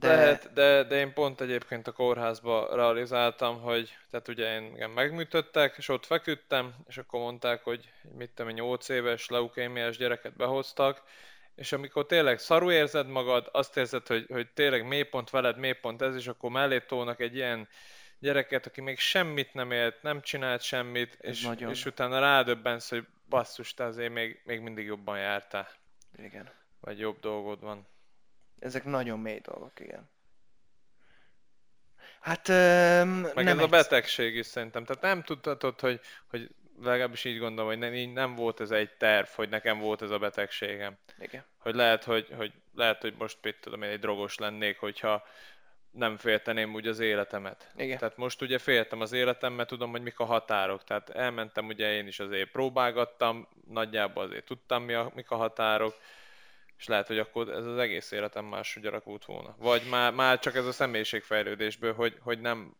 de... 0.00 0.08
Lehet, 0.08 0.52
de, 0.52 0.84
de 0.84 0.96
én 0.96 1.12
pont 1.12 1.40
egyébként 1.40 1.86
a 1.86 1.92
kórházba 1.92 2.68
realizáltam, 2.74 3.60
hogy 3.60 3.96
tehát 4.10 4.28
ugye 4.28 4.54
én 4.54 4.72
igen, 4.74 4.90
megműtöttek, 4.90 5.74
és 5.76 5.88
ott 5.88 6.06
feküdtem, 6.06 6.74
és 6.88 6.98
akkor 6.98 7.20
mondták, 7.20 7.64
hogy 7.64 7.90
mit 8.16 8.30
tudom, 8.30 8.52
8 8.52 8.88
éves 8.88 9.28
leukémiás 9.28 9.96
gyereket 9.96 10.36
behoztak, 10.36 11.02
és 11.56 11.72
amikor 11.72 12.06
tényleg 12.06 12.38
szarú 12.38 12.70
érzed 12.70 13.06
magad, 13.06 13.48
azt 13.52 13.76
érzed, 13.76 14.06
hogy, 14.06 14.26
hogy 14.28 14.48
tényleg 14.52 14.86
mélypont 14.86 15.30
veled, 15.30 15.58
mélypont 15.58 16.02
ez, 16.02 16.14
és 16.14 16.26
akkor 16.26 16.50
mellé 16.50 16.80
tolnak 16.80 17.20
egy 17.20 17.34
ilyen 17.34 17.68
gyereket, 18.18 18.66
aki 18.66 18.80
még 18.80 18.98
semmit 18.98 19.54
nem 19.54 19.70
élt, 19.70 20.02
nem 20.02 20.20
csinált 20.20 20.62
semmit, 20.62 21.18
és, 21.20 21.42
nagyon. 21.42 21.70
és 21.70 21.84
utána 21.84 22.18
rádöbbensz, 22.18 22.88
hogy 22.88 23.06
basszus, 23.28 23.74
te 23.74 23.84
azért 23.84 24.12
még, 24.12 24.40
még 24.44 24.60
mindig 24.60 24.86
jobban 24.86 25.18
jártál. 25.18 25.68
Igen. 26.16 26.50
Vagy 26.80 26.98
jobb 26.98 27.20
dolgod 27.20 27.60
van. 27.60 27.86
Ezek 28.58 28.84
nagyon 28.84 29.18
mély 29.18 29.38
dolgok, 29.38 29.80
igen. 29.80 30.10
Hát 32.20 32.48
um, 32.48 32.54
Meg 33.08 33.34
nem 33.34 33.46
ez 33.46 33.58
egy... 33.58 33.64
a 33.64 33.66
betegség 33.66 34.36
is 34.36 34.46
szerintem. 34.46 34.84
Tehát 34.84 35.02
nem 35.02 35.22
tudhatod, 35.22 35.80
hogy, 35.80 36.00
hogy 36.26 36.50
legalábbis 36.82 37.24
így 37.24 37.38
gondolom, 37.38 37.70
hogy 37.70 37.78
nem, 37.78 38.10
nem 38.10 38.34
volt 38.34 38.60
ez 38.60 38.70
egy 38.70 38.90
terv, 38.90 39.26
hogy 39.26 39.48
nekem 39.48 39.78
volt 39.78 40.02
ez 40.02 40.10
a 40.10 40.18
betegségem. 40.18 40.98
Igen. 41.18 41.44
Hogy 41.58 41.74
lehet, 41.74 42.04
hogy, 42.04 42.28
hogy, 42.36 42.52
lehet, 42.74 43.00
hogy 43.00 43.14
most 43.18 43.38
mit 43.42 43.56
tudom 43.60 43.82
én, 43.82 43.90
egy 43.90 43.98
drogos 43.98 44.38
lennék, 44.38 44.78
hogyha 44.78 45.26
nem 45.90 46.16
félteném 46.16 46.74
úgy 46.74 46.86
az 46.86 46.98
életemet. 46.98 47.70
Igen. 47.76 47.98
Tehát 47.98 48.16
most 48.16 48.42
ugye 48.42 48.58
féltem 48.58 49.00
az 49.00 49.12
életem, 49.12 49.52
mert 49.52 49.68
tudom, 49.68 49.90
hogy 49.90 50.02
mik 50.02 50.18
a 50.18 50.24
határok. 50.24 50.84
Tehát 50.84 51.10
elmentem, 51.10 51.66
ugye 51.66 51.92
én 51.92 52.06
is 52.06 52.18
azért 52.18 52.50
próbálgattam, 52.50 53.48
nagyjából 53.68 54.24
azért 54.24 54.44
tudtam, 54.44 54.82
mi 54.82 54.94
a, 54.94 55.10
mik 55.14 55.30
a 55.30 55.36
határok, 55.36 55.96
és 56.78 56.86
lehet, 56.86 57.06
hogy 57.06 57.18
akkor 57.18 57.48
ez 57.48 57.66
az 57.66 57.78
egész 57.78 58.10
életem 58.10 58.44
máshogy 58.44 58.86
alakult 58.86 59.24
volna. 59.24 59.54
Vagy 59.58 59.82
már, 59.90 60.12
már 60.12 60.38
csak 60.38 60.54
ez 60.54 60.66
a 60.66 60.72
személyiségfejlődésből, 60.72 61.94
hogy, 61.94 62.16
hogy 62.20 62.40
nem, 62.40 62.76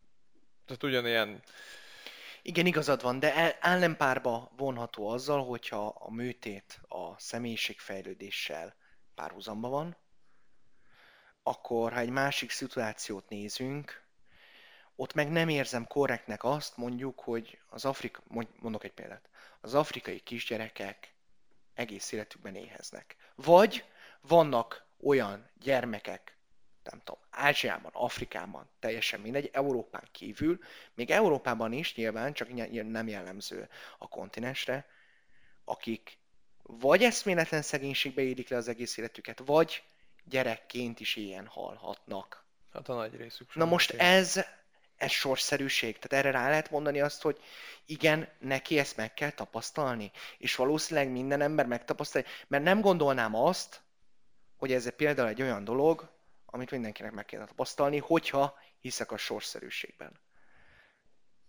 tehát 0.67 0.83
ugyanilyen 0.83 1.43
igen, 2.47 2.67
igazad 2.67 3.03
van, 3.03 3.19
de 3.19 3.59
ellenpárba 3.61 4.53
vonható 4.57 5.09
azzal, 5.09 5.45
hogyha 5.45 5.87
a 5.87 6.11
műtét 6.11 6.81
a 6.89 7.19
személyiségfejlődéssel 7.19 8.75
párhuzamba 9.15 9.69
van, 9.69 9.97
akkor 11.43 11.93
ha 11.93 11.99
egy 11.99 12.11
másik 12.11 12.51
szituációt 12.51 13.29
nézünk, 13.29 14.05
ott 14.97 15.15
meg 15.15 15.31
nem 15.31 15.49
érzem 15.49 15.87
korrektnek 15.87 16.45
azt, 16.45 16.77
mondjuk, 16.77 17.21
hogy 17.21 17.59
az 17.69 17.85
Afrika, 17.85 18.23
mondok 18.61 18.85
egy 18.85 18.95
példát, 18.95 19.29
az 19.61 19.75
afrikai 19.75 20.21
kisgyerekek 20.21 21.15
egész 21.75 22.13
életükben 22.13 22.55
éheznek. 22.55 23.17
Vagy 23.35 23.85
vannak 24.21 24.87
olyan 25.01 25.51
gyermekek, 25.55 26.36
nem 26.91 27.01
tudom, 27.05 27.21
Ázsiában, 27.31 27.91
Afrikában, 27.95 28.69
teljesen 28.79 29.21
mindegy, 29.21 29.51
Európán 29.53 30.09
kívül, 30.13 30.59
még 30.95 31.11
Európában 31.11 31.73
is 31.73 31.95
nyilván, 31.95 32.33
csak 32.33 32.49
nem 32.71 33.09
jellemző 33.09 33.69
a 33.99 34.09
kontinensre, 34.09 34.87
akik 35.65 36.19
vagy 36.63 37.03
eszméletlen 37.03 37.63
szegénységbe 37.63 38.23
érik 38.23 38.49
le 38.49 38.57
az 38.57 38.69
egész 38.69 38.97
életüket, 38.97 39.43
vagy 39.45 39.83
gyerekként 40.25 41.01
is 41.01 41.17
ilyen 41.17 41.47
halhatnak. 41.47 42.45
Hát 42.73 42.89
a 42.89 42.95
nagy 42.95 43.17
részük. 43.17 43.55
Na 43.55 43.65
most 43.65 43.91
ez, 43.91 44.45
ez 44.97 45.11
sorszerűség. 45.11 45.99
Tehát 45.99 46.25
erre 46.25 46.39
rá 46.39 46.49
lehet 46.49 46.71
mondani 46.71 47.01
azt, 47.01 47.23
hogy 47.23 47.41
igen, 47.87 48.29
neki 48.39 48.79
ezt 48.79 48.97
meg 48.97 49.15
kell 49.15 49.31
tapasztalni. 49.31 50.11
És 50.39 50.55
valószínűleg 50.55 51.11
minden 51.11 51.41
ember 51.41 51.67
megtapasztalja, 51.67 52.29
mert 52.47 52.65
nem 52.65 52.81
gondolnám 52.81 53.35
azt, 53.35 53.81
hogy 54.57 54.73
ez 54.73 54.91
például 54.97 55.29
egy 55.29 55.43
olyan 55.43 55.65
dolog, 55.65 56.11
amit 56.57 56.71
mindenkinek 56.71 57.13
meg 57.13 57.25
kéne 57.25 57.45
tapasztalni, 57.45 57.99
hogyha 57.99 58.59
hiszek 58.81 59.13
a 59.13 59.17
sorszerűségben. 59.17 60.21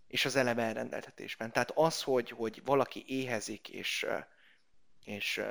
És 0.08 0.26
az 0.26 0.36
eleve 0.36 0.64
elrendeltetésben. 0.64 1.52
Tehát 1.52 1.72
az, 1.76 2.04
hogy, 2.04 2.30
hogy 2.30 2.62
valaki 2.66 3.04
éhezik, 3.08 3.70
és, 3.70 4.06
és 5.04 5.42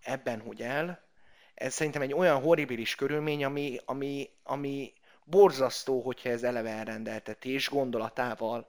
ebben 0.00 0.40
hogy 0.40 0.62
el, 0.62 1.08
ez 1.54 1.74
szerintem 1.74 2.02
egy 2.02 2.12
olyan 2.12 2.40
horribilis 2.40 2.94
körülmény, 2.94 3.44
ami, 3.44 3.78
ami, 3.84 4.30
ami 4.42 4.92
borzasztó, 5.24 6.00
hogyha 6.00 6.28
ez 6.28 6.42
eleve 6.42 6.70
elrendeltetés 6.70 7.68
gondolatával 7.68 8.66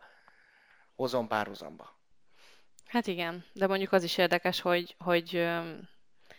hozom 0.96 1.28
párhuzamba. 1.28 2.00
Hát 2.86 3.08
igen, 3.08 3.46
de 3.54 3.68
mondjuk 3.68 3.92
az 3.92 4.04
is 4.04 4.18
érdekes, 4.18 4.62
hogy, 4.62 4.96
hogy 4.98 5.50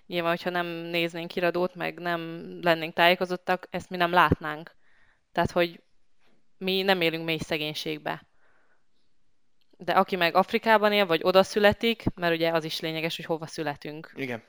nyilván, 0.07 0.31
hogyha 0.31 0.51
nem 0.51 0.67
néznénk 0.67 1.29
kiradót, 1.29 1.75
meg 1.75 1.99
nem 1.99 2.49
lennénk 2.63 2.95
tájékozottak, 2.95 3.67
ezt 3.71 3.91
mi 3.91 3.97
nem 3.97 4.13
látnánk. 4.13 4.75
Tehát, 5.33 5.51
hogy 5.51 5.83
mi 6.59 6.83
nem 6.83 7.01
élünk 7.01 7.25
mély 7.25 7.39
szegénységbe. 7.39 8.27
De 9.71 9.93
aki 9.93 10.17
meg 10.17 10.35
Afrikában 10.35 10.93
él, 10.93 11.07
vagy 11.07 11.21
oda 11.25 11.43
születik, 11.43 12.05
mert 12.15 12.35
ugye 12.35 12.51
az 12.51 12.65
is 12.65 12.81
lényeges, 12.81 13.17
hogy 13.17 13.25
hova 13.25 13.47
születünk. 13.47 14.13
Igen. 14.15 14.43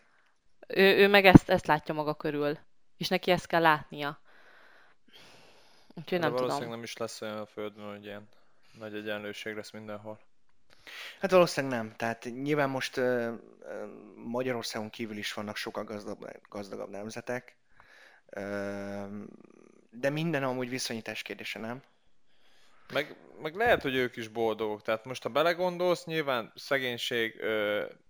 Ő, 0.67 0.97
ő 0.97 1.07
meg 1.07 1.25
ezt, 1.25 1.49
ezt 1.49 1.67
látja 1.67 1.93
maga 1.93 2.13
körül. 2.15 2.57
És 2.97 3.07
neki 3.07 3.31
ezt 3.31 3.47
kell 3.47 3.61
látnia. 3.61 4.21
Úgyhogy 5.95 6.19
De 6.19 6.25
nem 6.25 6.31
valószínűleg 6.31 6.57
tudom. 6.57 6.69
nem 6.69 6.83
is 6.83 6.97
lesz 6.97 7.21
olyan 7.21 7.37
a 7.37 7.45
Földön, 7.45 7.89
hogy 7.89 8.05
ilyen 8.05 8.29
nagy 8.79 8.95
egyenlőség 8.95 9.55
lesz 9.55 9.71
mindenhol. 9.71 10.19
Hát 11.19 11.31
valószínűleg 11.31 11.77
nem. 11.77 11.93
Tehát 11.95 12.23
nyilván 12.23 12.69
most 12.69 13.01
Magyarországon 14.15 14.89
kívül 14.89 15.17
is 15.17 15.33
vannak 15.33 15.55
sokkal 15.55 15.83
gazdagabb, 15.83 16.41
gazdagabb 16.49 16.89
nemzetek, 16.89 17.55
de 19.91 20.09
minden 20.09 20.43
amúgy 20.43 20.69
viszonyítás 20.69 21.21
kérdése, 21.21 21.59
nem? 21.59 21.81
Meg, 22.93 23.15
meg 23.41 23.55
lehet, 23.55 23.81
hogy 23.81 23.95
ők 23.95 24.15
is 24.15 24.27
boldogok. 24.27 24.81
Tehát 24.81 25.05
most, 25.05 25.23
ha 25.23 25.29
belegondolsz, 25.29 26.05
nyilván 26.05 26.51
szegénység, 26.55 27.41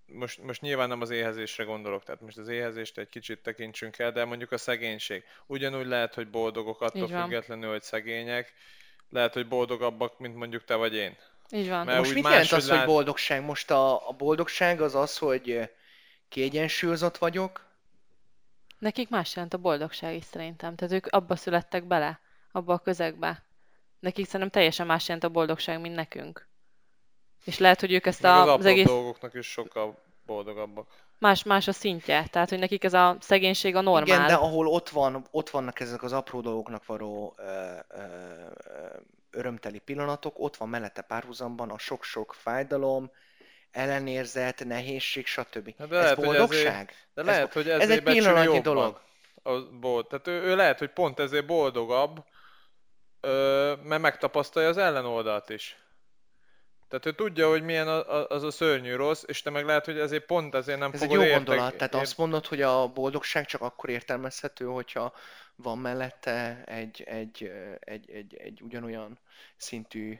most, 0.06 0.42
most 0.42 0.62
nyilván 0.62 0.88
nem 0.88 1.02
az 1.02 1.10
éhezésre 1.10 1.64
gondolok, 1.64 2.04
tehát 2.04 2.22
most 2.22 2.38
az 2.38 2.48
éhezést 2.48 2.98
egy 2.98 3.10
kicsit 3.10 3.40
tekintsünk 3.40 3.98
el, 3.98 4.12
de 4.12 4.26
mondjuk 4.26 4.52
a 4.52 4.58
szegénység. 4.58 5.24
Ugyanúgy 5.46 5.86
lehet, 5.86 6.14
hogy 6.14 6.30
boldogok 6.30 6.82
attól 6.82 7.08
függetlenül, 7.08 7.70
hogy 7.70 7.82
szegények. 7.82 8.54
Lehet, 9.10 9.34
hogy 9.34 9.48
boldogabbak, 9.48 10.20
mint 10.20 10.36
mondjuk 10.36 10.64
te 10.64 10.76
vagy 10.76 10.96
én. 10.96 11.18
Így 11.54 11.70
van. 11.70 11.86
Mert 11.86 11.98
Most 11.98 12.13
mit 12.13 12.24
jelent 12.24 12.52
az, 12.52 12.70
hogy 12.70 12.86
boldogság? 12.86 13.44
Most 13.44 13.72
a, 13.72 14.10
a 14.10 14.12
boldogság 14.12 14.82
az 14.82 14.96
az, 14.96 15.18
hogy 15.18 15.50
ö, 15.50 15.63
kiegyensúlyozott 16.30 17.18
vagyok, 17.18 17.72
Nekik 18.84 19.10
más 19.10 19.36
jelent 19.36 19.54
a 19.54 19.58
boldogság 19.58 20.16
is 20.16 20.24
szerintem. 20.24 20.76
Tehát 20.76 20.94
ők 20.94 21.06
abba 21.08 21.36
születtek 21.36 21.84
bele, 21.84 22.20
abba 22.52 22.74
a 22.74 22.80
közegbe. 22.80 23.44
Nekik 24.00 24.26
szerintem 24.26 24.50
teljesen 24.50 24.86
más 24.86 25.08
jelent 25.08 25.24
a 25.24 25.30
boldogság, 25.30 25.82
mint 25.82 25.96
nekünk. 25.96 26.48
És 27.46 27.58
lehet, 27.58 27.80
hogy 27.80 27.92
ők 27.92 28.06
ezt 28.06 28.24
az 28.24 28.30
a, 28.30 28.42
az 28.42 28.48
apró 28.48 28.68
egész 28.68 28.86
dolgoknak 28.86 29.34
is 29.34 29.48
sokkal 29.48 30.04
boldogabbak. 30.26 30.88
más, 31.20 31.44
más 31.44 31.68
a 31.68 31.72
szintje. 31.72 32.28
Tehát, 32.28 32.50
hogy 32.50 32.60
nekik 32.60 32.84
ez 32.84 32.94
a 32.94 33.18
szegénység 33.20 33.76
a 33.76 33.82
normál. 33.82 34.04
Igen, 34.04 34.28
de 34.28 34.34
ahol 34.34 34.68
ott, 34.68 34.89
van, 34.89 35.26
ott 35.32 35.50
vannak 35.50 35.80
ezek 35.80 36.04
az 36.04 36.13
apró 36.13 36.42
dolgoknak 36.42 36.86
való 36.86 37.34
ö, 37.38 37.44
ö, 37.89 38.04
ö, 38.68 38.98
örömteli 39.34 39.80
pillanatok, 39.80 40.34
ott 40.38 40.58
van 40.58 40.69
mellette 40.69 41.02
párhuzamban 41.02 41.69
a 41.69 41.78
sok-sok 41.78 42.34
fájdalom, 42.34 43.12
ellenérzet, 43.72 44.65
nehézség, 44.65 45.26
stb. 45.26 45.74
Hát 45.78 45.88
de 45.88 45.96
ez 45.96 46.02
lehet, 46.02 46.15
hogy 46.15 46.26
boldogság? 46.26 46.93
De 47.13 47.22
Ez 47.22 47.28
lehet, 47.28 47.43
bo- 47.43 47.54
hogy 47.54 47.69
ez 47.69 47.82
ezért 47.82 47.98
egy 47.98 48.04
becsüli 48.04 48.24
pillanatnyi 48.24 48.60
dolog. 48.60 49.02
A 49.43 49.60
bold. 49.80 50.08
Tehát 50.08 50.28
ő, 50.28 50.41
ő 50.41 50.56
lehet, 50.56 50.80
hogy 50.80 50.89
pont 50.89 51.19
ezért 51.19 51.46
boldogabb, 51.46 52.24
ö, 53.19 53.74
mert 53.84 54.02
megtapasztalja 54.02 54.69
az 54.69 54.78
ellenoldalt 54.78 55.50
is. 55.50 55.78
Tehát 56.99 57.06
ő 57.19 57.23
tudja, 57.25 57.49
hogy 57.49 57.63
milyen 57.63 57.88
a- 57.88 58.13
a- 58.19 58.27
az 58.29 58.43
a 58.43 58.51
szörnyű 58.51 58.95
rossz, 58.95 59.23
és 59.27 59.41
te 59.41 59.49
meg 59.49 59.65
lehet, 59.65 59.86
hogy 59.86 59.97
ezért 59.99 60.25
pont 60.25 60.56
ezért 60.56 60.79
nem 60.79 60.91
Ez 60.93 61.01
egy 61.01 61.08
fogod 61.08 61.23
jó 61.23 61.29
értek- 61.29 61.45
gondolat, 61.45 61.75
tehát 61.77 61.93
ért- 61.93 62.03
azt 62.03 62.17
mondod, 62.17 62.45
hogy 62.45 62.62
a 62.62 62.88
boldogság 62.88 63.45
csak 63.45 63.62
akkor 63.62 63.89
értelmezhető, 63.89 64.65
hogyha 64.65 65.13
van 65.56 65.77
mellette 65.77 66.63
egy, 66.65 67.01
egy, 67.01 67.51
egy, 67.79 68.10
egy, 68.10 68.36
egy 68.36 68.62
ugyanolyan 68.62 69.19
szintű 69.58 70.19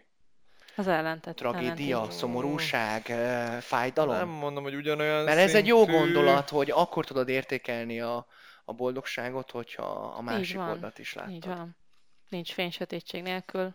Az 0.76 0.88
ellentett. 0.88 1.36
tragédia, 1.36 1.96
ellentét. 1.96 2.18
szomorúság, 2.18 3.06
ö, 3.10 3.58
fájdalom. 3.60 4.16
Nem 4.16 4.28
mondom, 4.30 4.64
hogy 4.64 4.76
ugyanolyan 4.76 5.24
Mert 5.24 5.38
ez 5.38 5.56
egy 5.56 5.68
jó 5.68 5.78
szintű- 5.84 5.98
gondolat, 5.98 6.50
hogy 6.50 6.72
akkor 6.72 7.06
tudod 7.06 7.30
értékelni 7.30 8.02
a, 8.02 8.28
a 8.66 8.74
boldogságot, 8.74 9.52
hogyha 9.52 9.84
a 10.18 10.22
másik 10.22 10.60
oldalt 10.60 11.00
is 11.00 11.14
láttad. 11.14 11.34
Így 11.34 11.46
van. 11.46 11.76
Nincs 12.30 12.54
fény 12.54 12.72
sötétség 12.72 13.22
nélkül, 13.22 13.74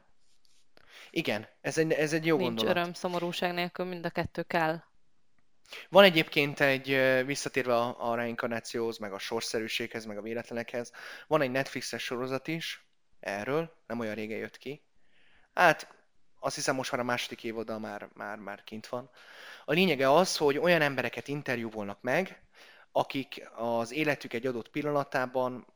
Igen, 1.11 1.49
ez 1.61 1.79
egy, 1.79 1.93
ez 1.93 2.13
egy 2.13 2.27
jó 2.27 2.37
nincs 2.37 2.49
gondolat. 2.49 2.77
öröm, 2.77 2.93
szomorúság 2.93 3.55
nélkül, 3.55 3.85
mind 3.85 4.05
a 4.05 4.11
kettő 4.11 4.43
kell. 4.43 4.83
Van 5.89 6.05
egyébként 6.05 6.61
egy, 6.61 7.01
visszatérve 7.25 7.77
a, 7.77 8.11
a 8.11 8.15
reinkarnációhoz, 8.15 8.99
meg 8.99 9.13
a 9.13 9.19
sorszerűséghez, 9.19 10.05
meg 10.05 10.19
a 10.19 10.23
véletlenekhez, 10.23 10.93
van 11.27 11.41
egy 11.43 11.51
Netflixes 11.51 12.03
sorozat 12.03 12.49
is 12.49 12.87
erről, 13.21 13.83
nem 13.87 13.99
olyan 13.99 14.15
régen 14.15 14.39
jött 14.39 14.59
ki. 14.59 14.83
Hát 15.55 15.95
azt 16.41 16.55
hiszem 16.55 16.75
most 16.75 16.91
már 16.93 17.01
a 17.01 17.05
második 17.05 17.45
évoda 17.45 17.79
már, 17.79 18.09
már, 18.15 18.39
már 18.39 18.65
kint 18.65 18.87
van. 18.87 19.11
A 19.65 19.73
lényege 19.73 20.13
az, 20.13 20.37
hogy 20.37 20.59
olyan 20.59 20.83
embereket 20.83 21.29
interjúvolnak 21.29 22.01
meg, 22.01 22.43
akik 22.93 23.49
az 23.55 23.93
életük 23.93 24.33
egy 24.33 24.47
adott 24.47 24.69
pillanatában 24.69 25.67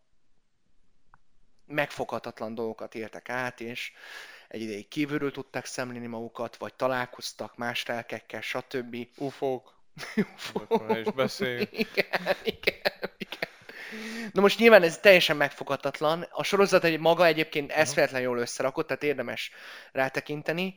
megfoghatatlan 1.66 2.54
dolgokat 2.54 2.94
éltek 2.94 3.28
át, 3.28 3.60
és 3.60 3.92
egy 4.52 4.60
ideig 4.60 4.88
kívülről 4.88 5.30
tudták 5.30 5.64
szemlélni 5.64 6.06
magukat, 6.06 6.56
vagy 6.56 6.74
találkoztak 6.74 7.56
más 7.56 7.86
lelkekkel, 7.86 8.40
stb. 8.40 8.96
Ufók. 9.16 9.80
Ne 10.88 11.00
is 11.00 11.10
beszéljünk. 11.10 11.68
Igen, 11.78 12.36
igen, 12.42 13.10
igen. 13.16 13.48
Na 14.32 14.40
most 14.40 14.58
nyilván 14.58 14.82
ez 14.82 14.98
teljesen 14.98 15.36
megfoghatatlan. 15.36 16.26
A 16.30 16.42
sorozat 16.42 16.84
egy 16.84 16.98
maga 17.00 17.26
egyébként 17.26 17.70
eszméletlen 17.70 18.20
jól 18.20 18.38
összerakott, 18.38 18.86
tehát 18.86 19.02
érdemes 19.02 19.50
rátekinteni. 19.92 20.74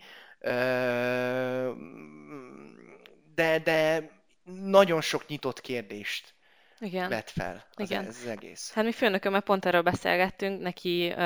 De, 3.35 3.59
de 3.63 4.09
nagyon 4.43 5.01
sok 5.01 5.27
nyitott 5.27 5.61
kérdést 5.61 6.34
Igen. 6.85 7.09
vet 7.09 7.29
fel 7.31 7.65
az, 7.75 7.89
Igen. 7.89 8.05
ez 8.05 8.17
az 8.23 8.27
egész. 8.27 8.71
Hát 8.73 8.85
mi 8.85 8.91
főnökömmel 8.91 9.41
pont 9.41 9.65
erről 9.65 9.81
beszélgettünk, 9.81 10.61
neki 10.61 11.13
ö, 11.17 11.21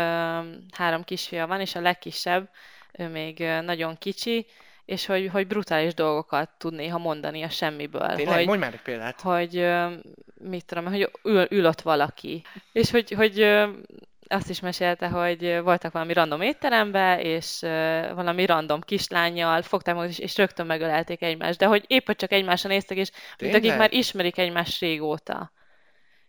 három 0.72 1.04
kisfia 1.04 1.48
van, 1.48 1.60
és 1.60 1.76
a 1.76 1.82
legkisebb, 1.82 2.50
ő 2.91 3.08
még 3.08 3.39
nagyon 3.39 3.98
kicsi, 3.98 4.45
és 4.86 5.06
hogy, 5.06 5.30
hogy 5.32 5.48
brutális 5.48 5.93
dolgokat 5.93 6.50
tud 6.58 6.74
néha 6.74 6.98
mondani 6.98 7.43
a 7.43 7.50
semmiből. 7.50 8.15
Tényleg, 8.15 8.36
hogy, 8.36 8.45
mondj 8.45 8.63
már 8.63 8.74
egy 8.74 8.82
példát. 8.82 9.22
hogy 9.22 9.67
mit 10.34 10.65
tudom, 10.65 10.86
hogy 10.86 11.12
ül, 11.24 11.48
ül 11.50 11.65
ott 11.65 11.82
valaki. 11.82 12.43
És 12.72 12.91
hogy, 12.91 13.12
hogy 13.12 13.39
azt 14.30 14.50
is 14.50 14.60
mesélte, 14.60 15.08
hogy 15.08 15.60
voltak 15.63 15.92
valami 15.92 16.13
random 16.13 16.42
étterembe, 16.42 17.22
és 17.22 17.60
valami 18.13 18.46
random 18.46 18.82
kislányjal 18.82 19.62
fogták 19.62 19.96
magukat, 19.96 20.20
és, 20.20 20.38
rögtön 20.38 20.65
megölelték 20.65 21.22
egymást. 21.22 21.60
De 21.60 21.65
hogy 21.65 21.84
épp 21.88 22.06
hogy 22.06 22.15
csak 22.15 22.32
egymásra 22.32 22.70
néztek, 22.70 22.98
és 22.98 23.12
mint 23.39 23.56
akik 23.56 23.76
már 23.76 23.94
ismerik 23.94 24.38
egymást 24.38 24.80
régóta. 24.80 25.52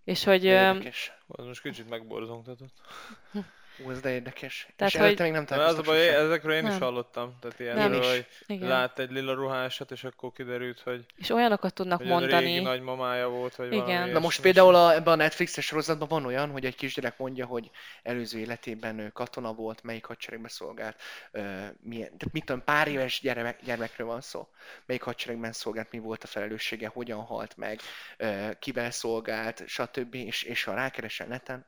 És 0.05 0.25
hogy... 0.25 0.45
Érdekes. 0.45 1.13
Az 1.27 1.45
most 1.45 1.63
kicsit 1.63 1.89
megborzongtatott. 1.89 2.75
Ú, 3.85 3.91
ez 3.91 4.01
de 4.01 4.11
érdekes. 4.11 4.67
Tehát, 4.77 4.93
és 4.95 5.01
hogy- 5.01 5.19
még 5.19 5.33
nem 5.33 5.45
az 5.49 5.79
a 5.79 5.83
baj, 5.83 6.09
ezekről 6.09 6.53
én 6.55 6.65
is 6.67 6.71
Nem. 6.71 6.81
hallottam. 6.81 7.37
Tehát 7.41 7.59
Nem 7.59 7.77
ilyenről, 7.77 8.01
is. 8.03 8.09
hogy 8.09 8.27
Igen. 8.47 8.69
lát 8.69 8.99
egy 8.99 9.11
lila 9.11 9.35
ruhásat, 9.35 9.91
és 9.91 10.05
akkor 10.05 10.33
kiderült, 10.33 10.81
hogy, 10.81 11.05
És 11.17 11.31
olyanokat 11.31 11.75
tudnak 11.75 11.99
hogy 11.99 12.11
a 12.11 12.19
régi 12.19 12.31
mondani. 12.33 12.61
nagymamája 12.61 13.29
volt, 13.29 13.55
vagy 13.57 13.73
Igen. 13.73 13.85
valami 13.87 14.11
Na 14.11 14.19
most 14.19 14.41
például 14.41 14.75
a, 14.75 14.95
ebben 14.95 15.13
a 15.13 15.17
Netflixes 15.17 15.65
sorozatban 15.65 16.09
van 16.09 16.25
olyan, 16.25 16.51
hogy 16.51 16.65
egy 16.65 16.75
kisgyerek 16.75 17.19
mondja, 17.19 17.47
hogy 17.47 17.71
előző 18.03 18.39
életében 18.39 18.99
ő 18.99 19.09
katona 19.09 19.53
volt, 19.53 19.83
melyik 19.83 20.05
hadseregbe 20.05 20.49
szolgált, 20.49 21.01
ö, 21.31 21.41
milyen, 21.81 22.09
tehát 22.09 22.33
mit 22.33 22.45
tudom, 22.45 22.65
pár 22.65 22.89
éves 22.89 23.21
gyermek, 23.21 23.63
gyermekről 23.65 24.07
van 24.07 24.21
szó, 24.21 24.49
melyik 24.87 25.03
hadseregben 25.03 25.53
szolgált, 25.53 25.91
mi 25.93 25.99
volt 25.99 26.25
a 26.25 26.27
felelőssége, 26.27 26.89
hogyan 26.89 27.21
halt 27.21 27.57
meg, 27.57 27.81
ö, 28.17 28.49
kivel 28.59 28.91
szolgált, 28.91 29.63
stb. 29.67 30.15
És, 30.15 30.43
és 30.43 30.65
ha 30.65 30.75
rákeresel 30.75 31.27
neten, 31.27 31.67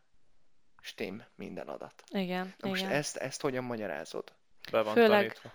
stém 0.83 1.23
minden 1.35 1.69
adat. 1.69 2.05
Igen, 2.09 2.55
Na 2.59 2.69
most 2.69 2.83
igen. 2.83 2.95
ezt, 2.95 3.17
ezt 3.17 3.41
hogyan 3.41 3.65
magyarázod? 3.65 4.33
Be 4.71 4.83
van 4.83 4.95
Főleg- 4.95 5.37
tanítva. 5.37 5.51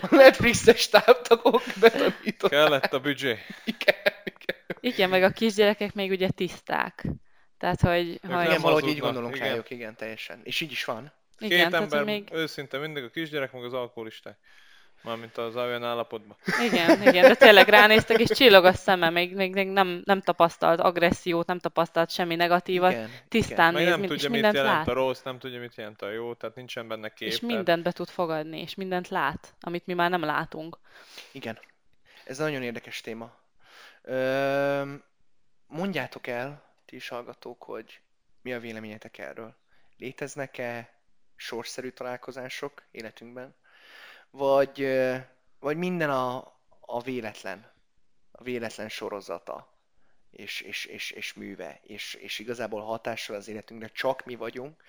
A 0.10 0.14
Netflixes 0.14 0.90
betanították. 1.80 2.50
Kellett 2.50 2.92
a 2.92 3.00
büdzsé. 3.00 3.38
Igen, 3.64 3.96
igen. 4.24 4.56
Igen, 4.80 5.08
meg 5.08 5.22
a 5.22 5.30
kisgyerekek 5.30 5.94
még 5.94 6.10
ugye 6.10 6.30
tiszták. 6.30 7.04
Tehát, 7.58 7.80
hogy... 7.80 8.20
Hogy 8.22 8.30
Igen, 8.30 8.46
nem 8.46 8.60
valahogy 8.60 8.88
így 8.88 8.98
gondolunk 8.98 9.36
igen. 9.36 9.48
rájuk, 9.48 9.70
igen, 9.70 9.96
teljesen. 9.96 10.40
És 10.42 10.60
így 10.60 10.72
is 10.72 10.84
van. 10.84 11.12
Két 11.38 11.50
igen, 11.50 11.74
ember, 11.74 12.04
még... 12.04 12.28
őszinte 12.32 12.78
mindig 12.78 13.04
a 13.04 13.10
kisgyerek, 13.10 13.52
meg 13.52 13.64
az 13.64 13.72
alkoholisták. 13.72 14.38
Mármint 15.02 15.36
az 15.36 15.56
olyan 15.56 15.84
állapotban. 15.84 16.36
Igen, 16.64 17.02
igen, 17.02 17.22
de 17.28 17.34
tényleg 17.34 17.68
ránéztek, 17.68 18.18
és 18.18 18.28
csillog 18.36 18.64
a 18.64 18.72
szeme, 18.72 19.10
még, 19.10 19.34
még, 19.34 19.52
még 19.52 19.68
nem, 19.68 20.02
nem 20.04 20.20
tapasztalt 20.20 20.80
agressziót, 20.80 21.46
nem 21.46 21.58
tapasztalt 21.58 22.10
semmi 22.10 22.34
negatívat, 22.34 22.92
Igen, 22.92 23.10
tisztán 23.28 23.72
Meg 23.72 23.82
néz, 23.82 23.90
nem 23.90 24.00
mind- 24.00 24.12
és 24.12 24.20
tudja, 24.20 24.30
mit 24.30 24.42
mindent 24.42 24.54
jelent 24.66 24.86
lát. 24.86 24.96
a 24.96 24.98
rossz, 24.98 25.22
nem 25.22 25.38
tudja, 25.38 25.60
mit 25.60 25.74
jelent 25.74 26.02
a 26.02 26.10
jó, 26.10 26.34
tehát 26.34 26.56
nincsen 26.56 26.88
benne 26.88 27.08
kép. 27.08 27.28
És 27.28 27.40
mindent 27.40 27.82
be 27.82 27.92
tud 27.92 28.08
fogadni, 28.08 28.60
és 28.60 28.74
mindent 28.74 29.08
lát, 29.08 29.54
amit 29.60 29.86
mi 29.86 29.94
már 29.94 30.10
nem 30.10 30.22
látunk. 30.22 30.78
Igen. 31.32 31.58
Ez 32.24 32.38
nagyon 32.38 32.62
érdekes 32.62 33.00
téma. 33.00 33.36
Öm, 34.02 35.04
mondjátok 35.66 36.26
el, 36.26 36.62
ti 36.84 36.96
is 36.96 37.08
hallgatók, 37.08 37.62
hogy 37.62 38.00
mi 38.42 38.52
a 38.52 38.60
véleményetek 38.60 39.18
erről. 39.18 39.54
Léteznek-e 39.98 40.92
sorszerű 41.36 41.88
találkozások 41.88 42.82
életünkben? 42.90 43.54
Vagy, 44.30 44.86
vagy 45.60 45.76
minden 45.76 46.10
a, 46.10 46.36
a 46.80 47.02
véletlen, 47.02 47.72
a 48.32 48.42
véletlen 48.42 48.88
sorozata 48.88 49.78
és, 50.30 50.60
és, 50.60 50.84
és, 50.84 51.10
és 51.10 51.34
műve, 51.34 51.80
és, 51.82 52.14
és 52.14 52.38
igazából 52.38 52.82
hatással 52.82 53.36
az 53.36 53.48
életünkre 53.48 53.88
csak 53.88 54.24
mi 54.24 54.34
vagyunk, 54.34 54.82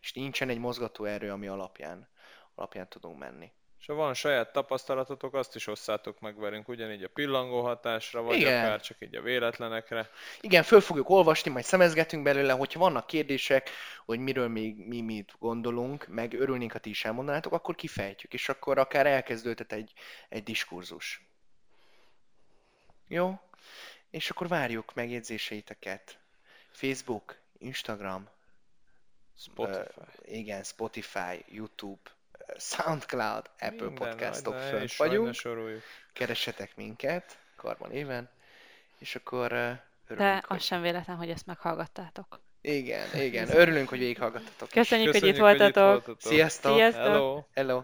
és 0.00 0.12
nincsen 0.12 0.48
egy 0.48 0.58
mozgató 0.58 1.04
erő, 1.04 1.30
ami 1.30 1.46
alapján, 1.46 2.08
alapján 2.54 2.88
tudunk 2.88 3.18
menni. 3.18 3.52
Ha 3.88 3.94
van 3.94 4.14
saját 4.14 4.52
tapasztalatotok, 4.52 5.34
azt 5.34 5.54
is 5.54 5.66
osszátok 5.66 6.20
meg 6.20 6.38
velünk, 6.38 6.68
ugyanígy 6.68 7.02
a 7.02 7.08
pillangó 7.08 7.62
hatásra, 7.62 8.22
vagy 8.22 8.36
Igen. 8.36 8.64
akár 8.64 8.80
csak 8.80 8.96
így 9.00 9.14
a 9.14 9.22
véletlenekre. 9.22 10.10
Igen, 10.40 10.62
föl 10.62 10.80
fogjuk 10.80 11.08
olvasni, 11.08 11.50
majd 11.50 11.64
szemezgetünk 11.64 12.22
belőle, 12.22 12.52
hogyha 12.52 12.78
vannak 12.78 13.06
kérdések, 13.06 13.70
hogy 14.04 14.18
miről 14.18 14.48
még 14.48 14.86
mi 14.86 15.00
mit 15.00 15.34
gondolunk, 15.38 16.06
meg 16.06 16.32
örülnénk, 16.32 16.72
ha 16.72 16.78
ti 16.78 16.90
is 16.90 17.04
elmondanátok, 17.04 17.52
akkor 17.52 17.74
kifejtjük, 17.74 18.32
és 18.32 18.48
akkor 18.48 18.78
akár 18.78 19.06
elkezdődhet 19.06 19.72
egy, 19.72 19.92
egy 20.28 20.42
diskurzus. 20.42 21.22
Jó? 23.06 23.40
És 24.10 24.30
akkor 24.30 24.48
várjuk 24.48 24.94
megjegyzéseiteket. 24.94 26.18
Facebook, 26.70 27.38
Instagram, 27.58 28.28
Spotify. 29.38 30.00
Ö, 30.00 30.34
igen, 30.34 30.62
Spotify, 30.62 31.44
YouTube, 31.46 32.10
Soundcloud, 32.56 33.50
Apple 33.58 33.86
Minden, 33.86 33.94
Podcastok 33.94 34.54
ne 34.54 34.60
fönt 34.60 34.96
vagyunk. 34.96 35.34
soroljuk. 35.34 35.82
Keressetek 36.12 36.76
minket, 36.76 37.38
Karban 37.56 37.90
éven, 37.92 38.28
és 38.98 39.14
akkor 39.14 39.52
ö, 39.52 39.56
De 39.56 39.80
örülünk, 40.08 40.50
az 40.50 40.62
sem 40.62 40.82
véletlen, 40.82 41.16
hogy 41.16 41.30
ezt 41.30 41.46
meghallgattátok. 41.46 42.40
Igen, 42.60 43.14
igen, 43.28 43.48
örülünk, 43.56 43.88
hogy 43.88 43.98
végighallgattatok. 43.98 44.68
Köszönjük, 44.68 45.12
hogy 45.12 45.16
itt 45.16 45.20
Köszönjük, 45.22 45.44
hogy 45.44 45.54
itt 45.54 45.60
voltatok. 45.74 46.04
voltatok. 46.06 46.20
Sziasztok! 46.20 46.74
Sziasztok! 46.76 47.02
Hello! 47.04 47.42
Hello! 47.54 47.82